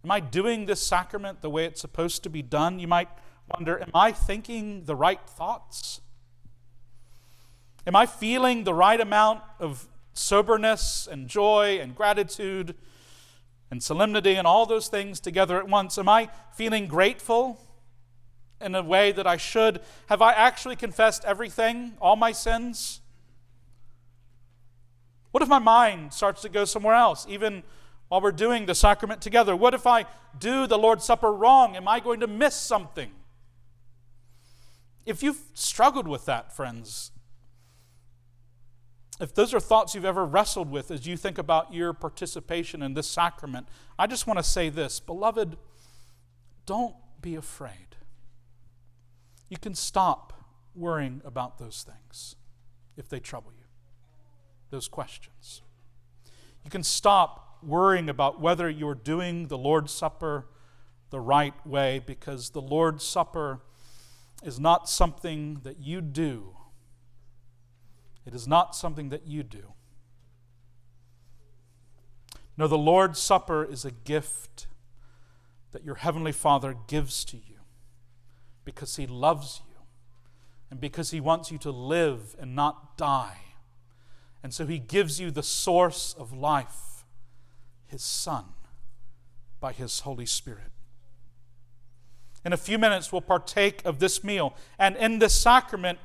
Am 0.03 0.11
I 0.11 0.19
doing 0.19 0.65
this 0.65 0.81
sacrament 0.81 1.41
the 1.41 1.49
way 1.49 1.65
it's 1.65 1.81
supposed 1.81 2.23
to 2.23 2.29
be 2.29 2.41
done? 2.41 2.79
You 2.79 2.87
might 2.87 3.09
wonder, 3.53 3.79
am 3.79 3.91
I 3.93 4.11
thinking 4.11 4.85
the 4.85 4.95
right 4.95 5.21
thoughts? 5.27 6.01
Am 7.87 7.95
I 7.95 8.05
feeling 8.05 8.63
the 8.63 8.73
right 8.73 8.99
amount 8.99 9.41
of 9.59 9.87
soberness 10.13 11.07
and 11.09 11.27
joy 11.27 11.79
and 11.81 11.95
gratitude 11.95 12.75
and 13.71 13.83
solemnity 13.83 14.35
and 14.35 14.47
all 14.47 14.65
those 14.65 14.87
things 14.87 15.19
together 15.19 15.57
at 15.57 15.67
once? 15.67 15.97
Am 15.97 16.09
I 16.09 16.29
feeling 16.53 16.87
grateful 16.87 17.59
in 18.61 18.75
a 18.75 18.83
way 18.83 19.11
that 19.11 19.27
I 19.27 19.37
should? 19.37 19.81
Have 20.07 20.21
I 20.21 20.33
actually 20.33 20.75
confessed 20.75 21.23
everything, 21.25 21.93
all 22.01 22.15
my 22.15 22.31
sins? 22.31 23.01
What 25.31 25.43
if 25.43 25.49
my 25.49 25.59
mind 25.59 26.13
starts 26.13 26.41
to 26.41 26.49
go 26.49 26.65
somewhere 26.65 26.95
else, 26.95 27.25
even 27.29 27.63
while 28.07 28.21
we're 28.21 28.31
doing 28.31 28.65
the 28.65 28.75
sacrament 28.75 29.21
together? 29.21 29.55
What 29.55 29.73
if 29.73 29.85
I 29.85 30.05
do 30.37 30.65
the 30.65 30.77
Lord's 30.77 31.05
Supper 31.05 31.31
wrong? 31.31 31.75
Am 31.75 31.87
I 31.87 31.99
going 31.99 32.19
to 32.21 32.27
miss 32.27 32.55
something? 32.55 33.11
If 35.05 35.23
you've 35.23 35.41
struggled 35.53 36.07
with 36.07 36.25
that, 36.25 36.55
friends, 36.55 37.11
if 39.19 39.33
those 39.33 39.53
are 39.53 39.59
thoughts 39.59 39.93
you've 39.93 40.05
ever 40.05 40.25
wrestled 40.25 40.71
with 40.71 40.91
as 40.91 41.05
you 41.05 41.17
think 41.17 41.37
about 41.37 41.73
your 41.73 41.93
participation 41.93 42.81
in 42.81 42.93
this 42.93 43.07
sacrament, 43.07 43.67
I 43.97 44.07
just 44.07 44.27
want 44.27 44.39
to 44.39 44.43
say 44.43 44.69
this 44.69 44.99
Beloved, 44.99 45.57
don't 46.65 46.95
be 47.21 47.35
afraid. 47.35 47.97
You 49.49 49.57
can 49.57 49.75
stop 49.75 50.33
worrying 50.75 51.21
about 51.25 51.57
those 51.57 51.83
things 51.83 52.35
if 52.95 53.09
they 53.09 53.19
trouble 53.19 53.51
you, 53.57 53.65
those 54.69 54.87
questions. 54.87 55.61
You 56.63 56.69
can 56.69 56.83
stop 56.83 57.57
worrying 57.61 58.09
about 58.09 58.39
whether 58.39 58.69
you're 58.69 58.95
doing 58.95 59.47
the 59.47 59.57
Lord's 59.57 59.91
Supper 59.91 60.45
the 61.09 61.19
right 61.19 61.53
way 61.65 62.01
because 62.05 62.51
the 62.51 62.61
Lord's 62.61 63.03
Supper 63.03 63.61
is 64.43 64.59
not 64.59 64.87
something 64.87 65.61
that 65.63 65.79
you 65.79 65.99
do 65.99 66.55
it 68.25 68.33
is 68.33 68.47
not 68.47 68.75
something 68.75 69.09
that 69.09 69.25
you 69.25 69.43
do. 69.43 69.73
No, 72.57 72.67
the 72.67 72.77
Lord's 72.77 73.19
Supper 73.19 73.63
is 73.63 73.85
a 73.85 73.91
gift 73.91 74.67
that 75.71 75.85
your 75.85 75.95
Heavenly 75.95 76.33
Father 76.33 76.75
gives 76.87 77.23
to 77.25 77.37
you 77.37 77.61
because 78.65 78.97
He 78.97 79.07
loves 79.07 79.61
you 79.69 79.77
and 80.69 80.81
because 80.81 81.11
He 81.11 81.21
wants 81.21 81.51
you 81.51 81.57
to 81.59 81.71
live 81.71 82.35
and 82.39 82.55
not 82.55 82.97
die. 82.97 83.37
And 84.43 84.53
so 84.53 84.65
He 84.65 84.77
gives 84.77 85.19
you 85.19 85.31
the 85.31 85.43
source 85.43 86.13
of 86.17 86.33
life, 86.33 87.05
His 87.87 88.01
Son, 88.01 88.45
by 89.59 89.71
His 89.71 90.01
Holy 90.01 90.25
Spirit. 90.25 90.71
In 92.45 92.53
a 92.53 92.57
few 92.57 92.77
minutes, 92.77 93.11
we'll 93.11 93.21
partake 93.21 93.83
of 93.85 93.99
this 93.99 94.23
meal. 94.23 94.53
And 94.77 94.95
in 94.95 95.19
this 95.19 95.39
sacrament, 95.39 95.99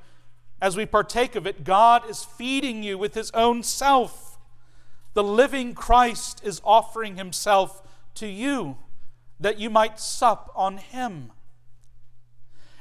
as 0.64 0.78
we 0.78 0.86
partake 0.86 1.36
of 1.36 1.46
it, 1.46 1.62
God 1.62 2.08
is 2.08 2.24
feeding 2.24 2.82
you 2.82 2.96
with 2.96 3.12
His 3.12 3.30
own 3.32 3.62
self. 3.62 4.38
The 5.12 5.22
living 5.22 5.74
Christ 5.74 6.40
is 6.42 6.62
offering 6.64 7.16
Himself 7.18 7.82
to 8.14 8.26
you 8.26 8.78
that 9.38 9.58
you 9.58 9.68
might 9.68 10.00
sup 10.00 10.50
on 10.54 10.78
Him. 10.78 11.32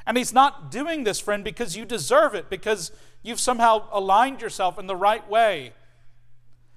And 0.08 0.18
He's 0.18 0.32
not 0.32 0.72
doing 0.72 1.04
this, 1.04 1.20
friend, 1.20 1.44
because 1.44 1.76
you 1.76 1.84
deserve 1.84 2.34
it, 2.34 2.50
because 2.50 2.94
you've 3.22 3.42
somehow 3.42 3.90
aligned 3.92 4.40
yourself 4.40 4.80
in 4.80 4.88
the 4.88 4.96
right 4.96 5.30
way. 5.30 5.74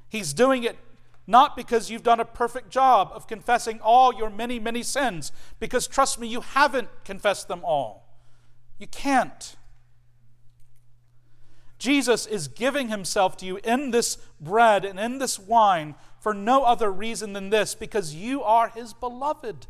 He's 0.08 0.32
doing 0.32 0.64
it 0.64 0.76
not 1.24 1.54
because 1.54 1.88
you've 1.88 2.02
done 2.02 2.18
a 2.18 2.24
perfect 2.24 2.68
job 2.68 3.12
of 3.14 3.28
confessing 3.28 3.78
all 3.80 4.12
your 4.12 4.28
many, 4.28 4.58
many 4.58 4.82
sins, 4.82 5.30
because 5.60 5.86
trust 5.86 6.18
me, 6.18 6.26
you 6.26 6.40
haven't 6.40 6.88
confessed 7.04 7.46
them 7.46 7.60
all. 7.62 8.08
You 8.80 8.88
can't. 8.88 9.54
Jesus 11.78 12.26
is 12.26 12.48
giving 12.48 12.88
himself 12.88 13.36
to 13.38 13.46
you 13.46 13.58
in 13.62 13.90
this 13.90 14.16
bread 14.40 14.84
and 14.84 14.98
in 14.98 15.18
this 15.18 15.38
wine 15.38 15.94
for 16.20 16.32
no 16.32 16.64
other 16.64 16.90
reason 16.90 17.32
than 17.32 17.50
this 17.50 17.74
because 17.74 18.14
you 18.14 18.42
are 18.42 18.68
his 18.68 18.92
beloved. 18.92 19.66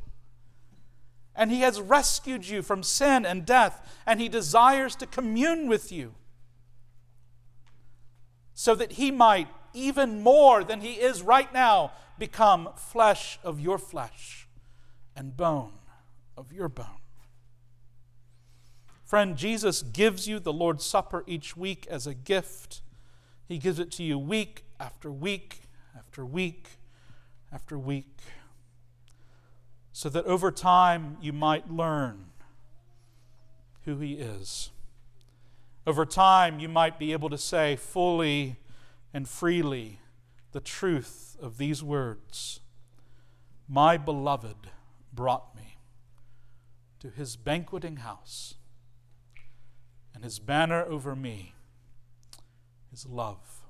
And 1.35 1.51
he 1.51 1.61
has 1.61 1.81
rescued 1.81 2.49
you 2.49 2.62
from 2.62 2.83
sin 2.83 3.27
and 3.27 3.45
death, 3.45 4.01
and 4.07 4.21
he 4.21 4.29
desires 4.29 4.97
to 4.97 5.07
commune 5.07 5.69
with 5.69 5.92
you 5.92 6.14
so 8.55 8.75
that 8.75 8.92
he 8.92 9.11
might, 9.11 9.49
even 9.75 10.23
more 10.23 10.64
than 10.64 10.81
he 10.81 10.95
is 10.95 11.21
right 11.21 11.53
now, 11.53 11.92
become 12.19 12.71
flesh 12.75 13.38
of 13.45 13.61
your 13.61 13.77
flesh 13.77 14.49
and 15.14 15.37
bone 15.37 15.75
of 16.38 16.53
your 16.53 16.69
bone. 16.69 16.87
Friend, 19.07 19.37
Jesus 19.37 19.83
gives 19.83 20.27
you 20.27 20.40
the 20.40 20.53
Lord's 20.53 20.85
Supper 20.85 21.23
each 21.29 21.57
week 21.57 21.87
as 21.88 22.09
a 22.09 22.12
gift. 22.12 22.83
He 23.47 23.57
gives 23.57 23.79
it 23.79 23.92
to 23.92 24.03
you 24.03 24.19
week 24.19 24.64
after 24.81 25.12
week 25.12 25.61
after 25.97 26.27
week 26.27 26.71
after 27.53 27.79
week, 27.79 28.19
so 29.92 30.09
that 30.09 30.25
over 30.25 30.51
time 30.51 31.19
you 31.23 31.33
might 31.33 31.71
learn 31.71 32.27
who 33.85 33.97
He 33.99 34.14
is. 34.14 34.71
Over 35.87 36.05
time, 36.05 36.59
you 36.59 36.69
might 36.69 36.99
be 36.99 37.12
able 37.12 37.31
to 37.31 37.38
say 37.38 37.77
fully 37.77 38.57
and 39.14 39.29
freely 39.29 40.01
the 40.51 40.61
truth 40.61 41.37
of 41.40 41.59
these 41.59 41.81
words 41.81 42.59
My 43.69 43.97
beloved 43.97 44.57
brought 45.12 45.55
me 45.55 45.77
to 46.99 47.09
his 47.09 47.37
banqueting 47.37 47.99
house 47.99 48.55
and 50.16 50.24
his 50.24 50.38
banner 50.38 50.83
over 50.83 51.14
me 51.14 51.52
is 52.90 53.05
love. 53.05 53.61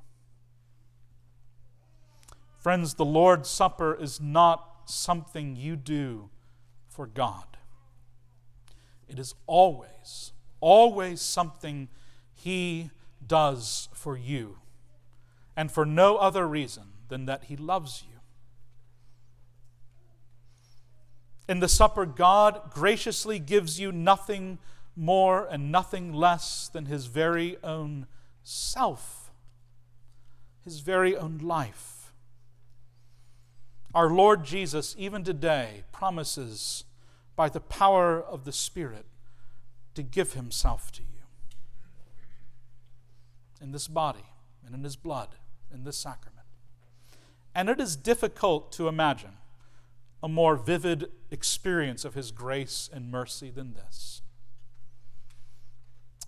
Friends, 2.57 2.95
the 2.95 3.05
Lord's 3.05 3.51
Supper 3.51 3.93
is 4.01 4.21
not 4.21 4.65
something 4.85 5.57
you 5.57 5.75
do 5.75 6.31
for 6.89 7.09
God. 7.09 7.57
It 9.09 9.19
is 9.19 9.35
always, 9.49 10.33
always 10.61 11.21
something 11.21 11.89
He 12.33 12.91
does 13.27 13.89
for 13.93 14.17
you, 14.17 14.59
and 15.57 15.73
for 15.73 15.85
no 15.85 16.17
other 16.17 16.47
reason 16.47 16.85
than 17.09 17.27
that 17.27 17.45
He 17.45 17.57
loves 17.57 18.05
you. 18.09 18.21
In 21.49 21.59
the 21.59 21.69
supper, 21.69 22.07
God 22.07 22.71
graciously 22.71 23.41
gives 23.41 23.81
you 23.81 23.91
nothing 23.91 24.59
more 24.97 25.47
and 25.47 25.71
nothing 25.71 26.13
less 26.13 26.69
than 26.69 26.87
his 26.87 27.07
very 27.07 27.59
own 27.63 28.07
self, 28.43 29.31
his 30.65 30.81
very 30.81 31.15
own 31.17 31.39
life. 31.39 32.13
Our 33.95 34.09
Lord 34.09 34.45
Jesus, 34.45 34.95
even 34.99 35.23
today, 35.23 35.85
promises 35.93 36.85
by 37.35 37.49
the 37.49 37.61
power 37.61 38.23
of 38.23 38.45
the 38.45 38.53
Spirit 38.53 39.05
to 39.95 40.03
give 40.03 40.33
himself 40.33 40.91
to 40.93 41.03
you 41.03 41.09
in 43.61 43.73
this 43.73 43.89
body 43.89 44.25
and 44.65 44.75
in 44.75 44.85
his 44.85 44.97
blood, 44.97 45.29
in 45.73 45.85
this 45.85 45.97
sacrament. 45.97 46.47
And 47.55 47.69
it 47.69 47.81
is 47.81 47.97
difficult 47.97 48.73
to 48.73 48.89
imagine 48.89 49.39
a 50.23 50.29
more 50.29 50.57
vivid 50.57 51.11
experience 51.31 52.05
of 52.05 52.15
his 52.15 52.31
grace 52.31 52.91
and 52.93 53.11
mercy 53.11 53.51
than 53.51 53.75
this. 53.75 54.23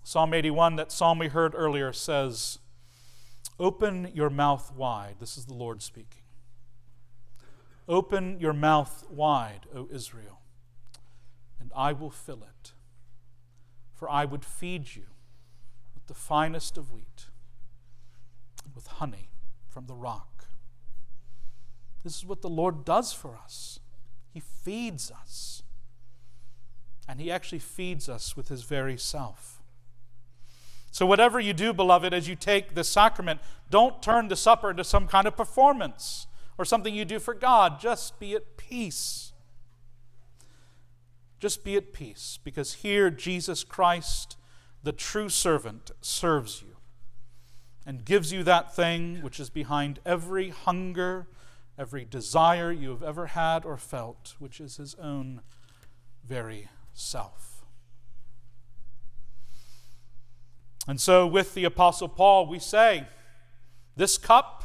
Psalm 0.09 0.33
81, 0.33 0.75
that 0.77 0.91
psalm 0.91 1.19
we 1.19 1.27
heard 1.27 1.53
earlier, 1.53 1.93
says, 1.93 2.57
Open 3.59 4.09
your 4.11 4.31
mouth 4.31 4.73
wide. 4.75 5.17
This 5.19 5.37
is 5.37 5.45
the 5.45 5.53
Lord 5.53 5.83
speaking. 5.83 6.23
Open 7.87 8.39
your 8.39 8.53
mouth 8.53 9.05
wide, 9.07 9.67
O 9.71 9.87
Israel, 9.93 10.39
and 11.59 11.71
I 11.75 11.93
will 11.93 12.09
fill 12.09 12.41
it. 12.41 12.73
For 13.93 14.09
I 14.09 14.25
would 14.25 14.43
feed 14.43 14.95
you 14.95 15.05
with 15.93 16.07
the 16.07 16.15
finest 16.15 16.75
of 16.75 16.91
wheat 16.91 17.25
with 18.73 18.87
honey 18.87 19.29
from 19.67 19.85
the 19.85 19.93
rock. 19.93 20.45
This 22.03 22.17
is 22.17 22.25
what 22.25 22.41
the 22.41 22.49
Lord 22.49 22.83
does 22.83 23.13
for 23.13 23.37
us. 23.37 23.79
He 24.33 24.39
feeds 24.39 25.11
us. 25.11 25.61
And 27.07 27.21
He 27.21 27.29
actually 27.29 27.59
feeds 27.59 28.09
us 28.09 28.35
with 28.35 28.47
His 28.47 28.63
very 28.63 28.97
self. 28.97 29.58
So, 30.91 31.05
whatever 31.05 31.39
you 31.39 31.53
do, 31.53 31.71
beloved, 31.73 32.13
as 32.13 32.27
you 32.27 32.35
take 32.35 32.73
the 32.73 32.83
sacrament, 32.83 33.41
don't 33.69 34.01
turn 34.01 34.27
the 34.27 34.35
supper 34.35 34.71
into 34.71 34.83
some 34.83 35.07
kind 35.07 35.27
of 35.27 35.37
performance 35.37 36.27
or 36.57 36.65
something 36.65 36.93
you 36.93 37.05
do 37.05 37.19
for 37.19 37.33
God. 37.33 37.79
Just 37.79 38.19
be 38.19 38.33
at 38.33 38.57
peace. 38.57 39.31
Just 41.39 41.63
be 41.63 41.77
at 41.77 41.93
peace, 41.93 42.37
because 42.43 42.75
here 42.75 43.09
Jesus 43.09 43.63
Christ, 43.63 44.35
the 44.83 44.91
true 44.91 45.29
servant, 45.29 45.91
serves 46.01 46.61
you 46.61 46.75
and 47.85 48.03
gives 48.03 48.33
you 48.33 48.43
that 48.43 48.75
thing 48.75 49.21
which 49.21 49.39
is 49.39 49.49
behind 49.49 49.99
every 50.05 50.49
hunger, 50.49 51.27
every 51.77 52.03
desire 52.03 52.71
you 52.71 52.89
have 52.89 53.01
ever 53.01 53.27
had 53.27 53.63
or 53.63 53.77
felt, 53.77 54.35
which 54.37 54.59
is 54.59 54.77
his 54.77 54.95
own 54.95 55.41
very 56.27 56.67
self. 56.93 57.48
And 60.89 60.99
so, 60.99 61.27
with 61.27 61.53
the 61.53 61.65
Apostle 61.65 62.07
Paul, 62.07 62.47
we 62.47 62.57
say, 62.57 63.05
This 63.95 64.17
cup 64.17 64.63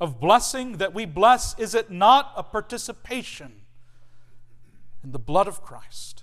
of 0.00 0.20
blessing 0.20 0.76
that 0.76 0.94
we 0.94 1.04
bless, 1.04 1.58
is 1.58 1.74
it 1.74 1.90
not 1.90 2.32
a 2.36 2.44
participation 2.44 3.62
in 5.02 5.10
the 5.10 5.18
blood 5.18 5.48
of 5.48 5.62
Christ? 5.62 6.22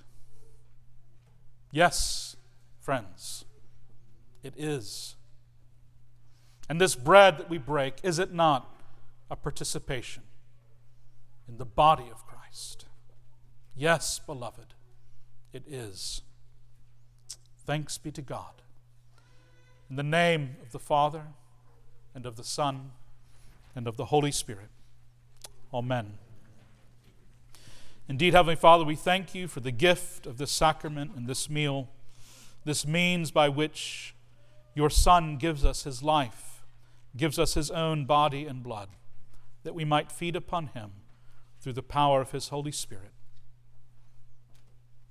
Yes, 1.69 2.37
friends, 2.79 3.43
it 4.41 4.53
is. 4.55 5.17
And 6.69 6.79
this 6.79 6.95
bread 6.95 7.39
that 7.39 7.49
we 7.49 7.57
break, 7.57 7.95
is 8.03 8.19
it 8.19 8.33
not 8.33 8.73
a 9.29 9.35
participation 9.35 10.23
in 11.45 11.57
the 11.57 11.65
body 11.65 12.07
of 12.09 12.25
Christ? 12.25 12.85
Yes, 13.75 14.21
beloved, 14.25 14.75
it 15.51 15.63
is. 15.67 16.21
Thanks 17.65 17.97
be 17.97 18.11
to 18.13 18.21
God. 18.21 18.61
In 19.89 19.95
the 19.95 20.03
name 20.03 20.57
of 20.61 20.71
the 20.71 20.79
Father, 20.79 21.23
and 22.13 22.25
of 22.25 22.35
the 22.35 22.43
Son, 22.43 22.91
and 23.75 23.87
of 23.87 23.95
the 23.95 24.05
Holy 24.05 24.31
Spirit. 24.31 24.69
Amen. 25.73 26.17
Indeed, 28.09 28.33
Heavenly 28.33 28.55
Father, 28.55 28.83
we 28.83 28.95
thank 28.95 29.35
you 29.35 29.47
for 29.47 29.59
the 29.59 29.71
gift 29.71 30.25
of 30.25 30.37
this 30.37 30.51
sacrament 30.51 31.11
and 31.15 31.27
this 31.27 31.49
meal, 31.49 31.89
this 32.65 32.87
means 32.87 33.31
by 33.31 33.49
which 33.49 34.13
your 34.75 34.89
Son 34.89 35.37
gives 35.37 35.63
us 35.63 35.83
his 35.83 36.03
life, 36.03 36.65
gives 37.15 37.39
us 37.39 37.53
his 37.53 37.71
own 37.71 38.05
body 38.05 38.45
and 38.45 38.63
blood, 38.63 38.89
that 39.63 39.75
we 39.75 39.85
might 39.85 40.11
feed 40.11 40.35
upon 40.35 40.67
him 40.67 40.91
through 41.61 41.73
the 41.73 41.83
power 41.83 42.19
of 42.19 42.31
his 42.31 42.49
Holy 42.49 42.71
Spirit. 42.71 43.11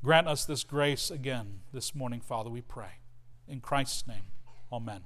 Grant 0.03 0.29
us 0.29 0.45
this 0.45 0.65
grace 0.65 1.11
again 1.11 1.61
this 1.73 1.95
morning, 1.95 2.21
Father, 2.21 2.51
we 2.51 2.61
pray. 2.61 3.01
In 3.49 3.61
Christ's 3.61 4.07
name, 4.07 4.23
amen. 4.73 5.03